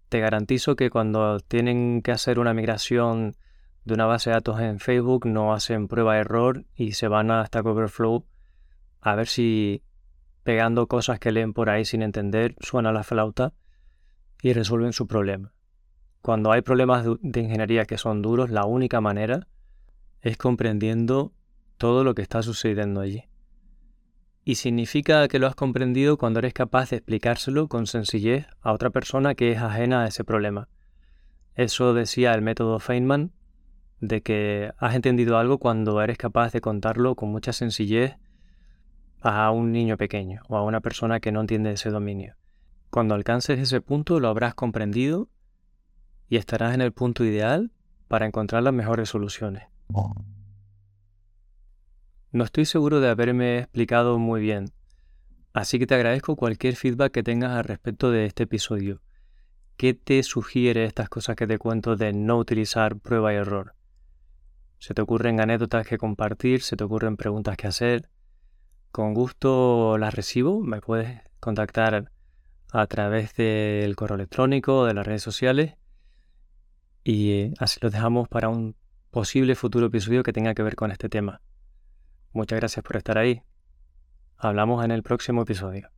te 0.08 0.20
garantizo 0.20 0.76
que 0.76 0.90
cuando 0.90 1.40
tienen 1.40 2.02
que 2.02 2.12
hacer 2.12 2.38
una 2.38 2.54
migración 2.54 3.36
de 3.84 3.94
una 3.94 4.06
base 4.06 4.30
de 4.30 4.34
datos 4.34 4.60
en 4.60 4.80
Facebook 4.80 5.26
no 5.26 5.54
hacen 5.54 5.88
prueba 5.88 6.18
error 6.18 6.64
y 6.74 6.92
se 6.92 7.08
van 7.08 7.30
a 7.30 7.44
Stack 7.46 7.66
Overflow 7.66 8.26
a 9.04 9.14
ver 9.14 9.26
si 9.26 9.82
pegando 10.44 10.86
cosas 10.86 11.20
que 11.20 11.30
leen 11.30 11.52
por 11.52 11.68
ahí 11.68 11.84
sin 11.84 12.00
entender 12.00 12.56
suena 12.60 12.90
la 12.90 13.04
flauta 13.04 13.52
y 14.42 14.54
resuelven 14.54 14.94
su 14.94 15.06
problema. 15.06 15.52
Cuando 16.22 16.52
hay 16.52 16.62
problemas 16.62 17.04
de 17.20 17.40
ingeniería 17.40 17.84
que 17.84 17.98
son 17.98 18.22
duros, 18.22 18.48
la 18.48 18.64
única 18.64 19.02
manera 19.02 19.46
es 20.22 20.38
comprendiendo 20.38 21.34
todo 21.76 22.02
lo 22.02 22.14
que 22.14 22.22
está 22.22 22.42
sucediendo 22.42 23.02
allí. 23.02 23.24
Y 24.42 24.54
significa 24.54 25.28
que 25.28 25.38
lo 25.38 25.48
has 25.48 25.54
comprendido 25.54 26.16
cuando 26.16 26.38
eres 26.38 26.54
capaz 26.54 26.90
de 26.90 26.96
explicárselo 26.96 27.68
con 27.68 27.86
sencillez 27.86 28.46
a 28.62 28.72
otra 28.72 28.88
persona 28.88 29.34
que 29.34 29.52
es 29.52 29.58
ajena 29.58 30.04
a 30.04 30.06
ese 30.06 30.24
problema. 30.24 30.68
Eso 31.54 31.92
decía 31.92 32.32
el 32.32 32.40
método 32.40 32.78
Feynman, 32.78 33.32
de 34.00 34.22
que 34.22 34.72
has 34.78 34.94
entendido 34.94 35.36
algo 35.36 35.58
cuando 35.58 36.00
eres 36.00 36.16
capaz 36.16 36.52
de 36.52 36.62
contarlo 36.62 37.16
con 37.16 37.30
mucha 37.30 37.52
sencillez 37.52 38.16
a 39.32 39.50
un 39.50 39.72
niño 39.72 39.96
pequeño 39.96 40.42
o 40.48 40.56
a 40.56 40.62
una 40.62 40.80
persona 40.80 41.20
que 41.20 41.32
no 41.32 41.40
entiende 41.40 41.72
ese 41.72 41.90
dominio. 41.90 42.36
Cuando 42.90 43.14
alcances 43.14 43.58
ese 43.58 43.80
punto 43.80 44.20
lo 44.20 44.28
habrás 44.28 44.54
comprendido 44.54 45.28
y 46.28 46.36
estarás 46.36 46.74
en 46.74 46.80
el 46.80 46.92
punto 46.92 47.24
ideal 47.24 47.72
para 48.08 48.26
encontrar 48.26 48.62
las 48.62 48.74
mejores 48.74 49.08
soluciones. 49.08 49.64
No 52.32 52.44
estoy 52.44 52.64
seguro 52.64 53.00
de 53.00 53.08
haberme 53.08 53.58
explicado 53.58 54.18
muy 54.18 54.40
bien, 54.40 54.66
así 55.52 55.78
que 55.78 55.86
te 55.86 55.94
agradezco 55.94 56.36
cualquier 56.36 56.76
feedback 56.76 57.12
que 57.12 57.22
tengas 57.22 57.52
al 57.52 57.64
respecto 57.64 58.10
de 58.10 58.26
este 58.26 58.42
episodio. 58.42 59.00
¿qué 59.76 59.94
te 59.94 60.22
sugiere 60.22 60.84
estas 60.84 61.08
cosas 61.08 61.36
que 61.36 61.46
te 61.46 61.58
cuento 61.58 61.96
de 61.96 62.12
no 62.12 62.38
utilizar 62.38 62.98
prueba 62.98 63.32
y 63.32 63.36
error? 63.36 63.74
¿Se 64.78 64.94
te 64.94 65.02
ocurren 65.02 65.40
anécdotas 65.40 65.86
que 65.86 65.98
compartir? 65.98 66.62
¿Se 66.62 66.76
te 66.76 66.84
ocurren 66.84 67.16
preguntas 67.16 67.56
que 67.56 67.66
hacer? 67.66 68.08
Con 68.94 69.12
gusto 69.12 69.98
las 69.98 70.14
recibo. 70.14 70.60
Me 70.60 70.80
puedes 70.80 71.20
contactar 71.40 72.12
a 72.70 72.86
través 72.86 73.34
del 73.34 73.96
correo 73.96 74.14
electrónico 74.14 74.78
o 74.78 74.84
de 74.84 74.94
las 74.94 75.04
redes 75.04 75.20
sociales. 75.20 75.74
Y 77.02 77.32
eh, 77.32 77.54
así 77.58 77.80
los 77.82 77.90
dejamos 77.90 78.28
para 78.28 78.50
un 78.50 78.76
posible 79.10 79.56
futuro 79.56 79.86
episodio 79.86 80.22
que 80.22 80.32
tenga 80.32 80.54
que 80.54 80.62
ver 80.62 80.76
con 80.76 80.92
este 80.92 81.08
tema. 81.08 81.40
Muchas 82.32 82.60
gracias 82.60 82.84
por 82.84 82.96
estar 82.96 83.18
ahí. 83.18 83.42
Hablamos 84.36 84.84
en 84.84 84.92
el 84.92 85.02
próximo 85.02 85.42
episodio. 85.42 85.90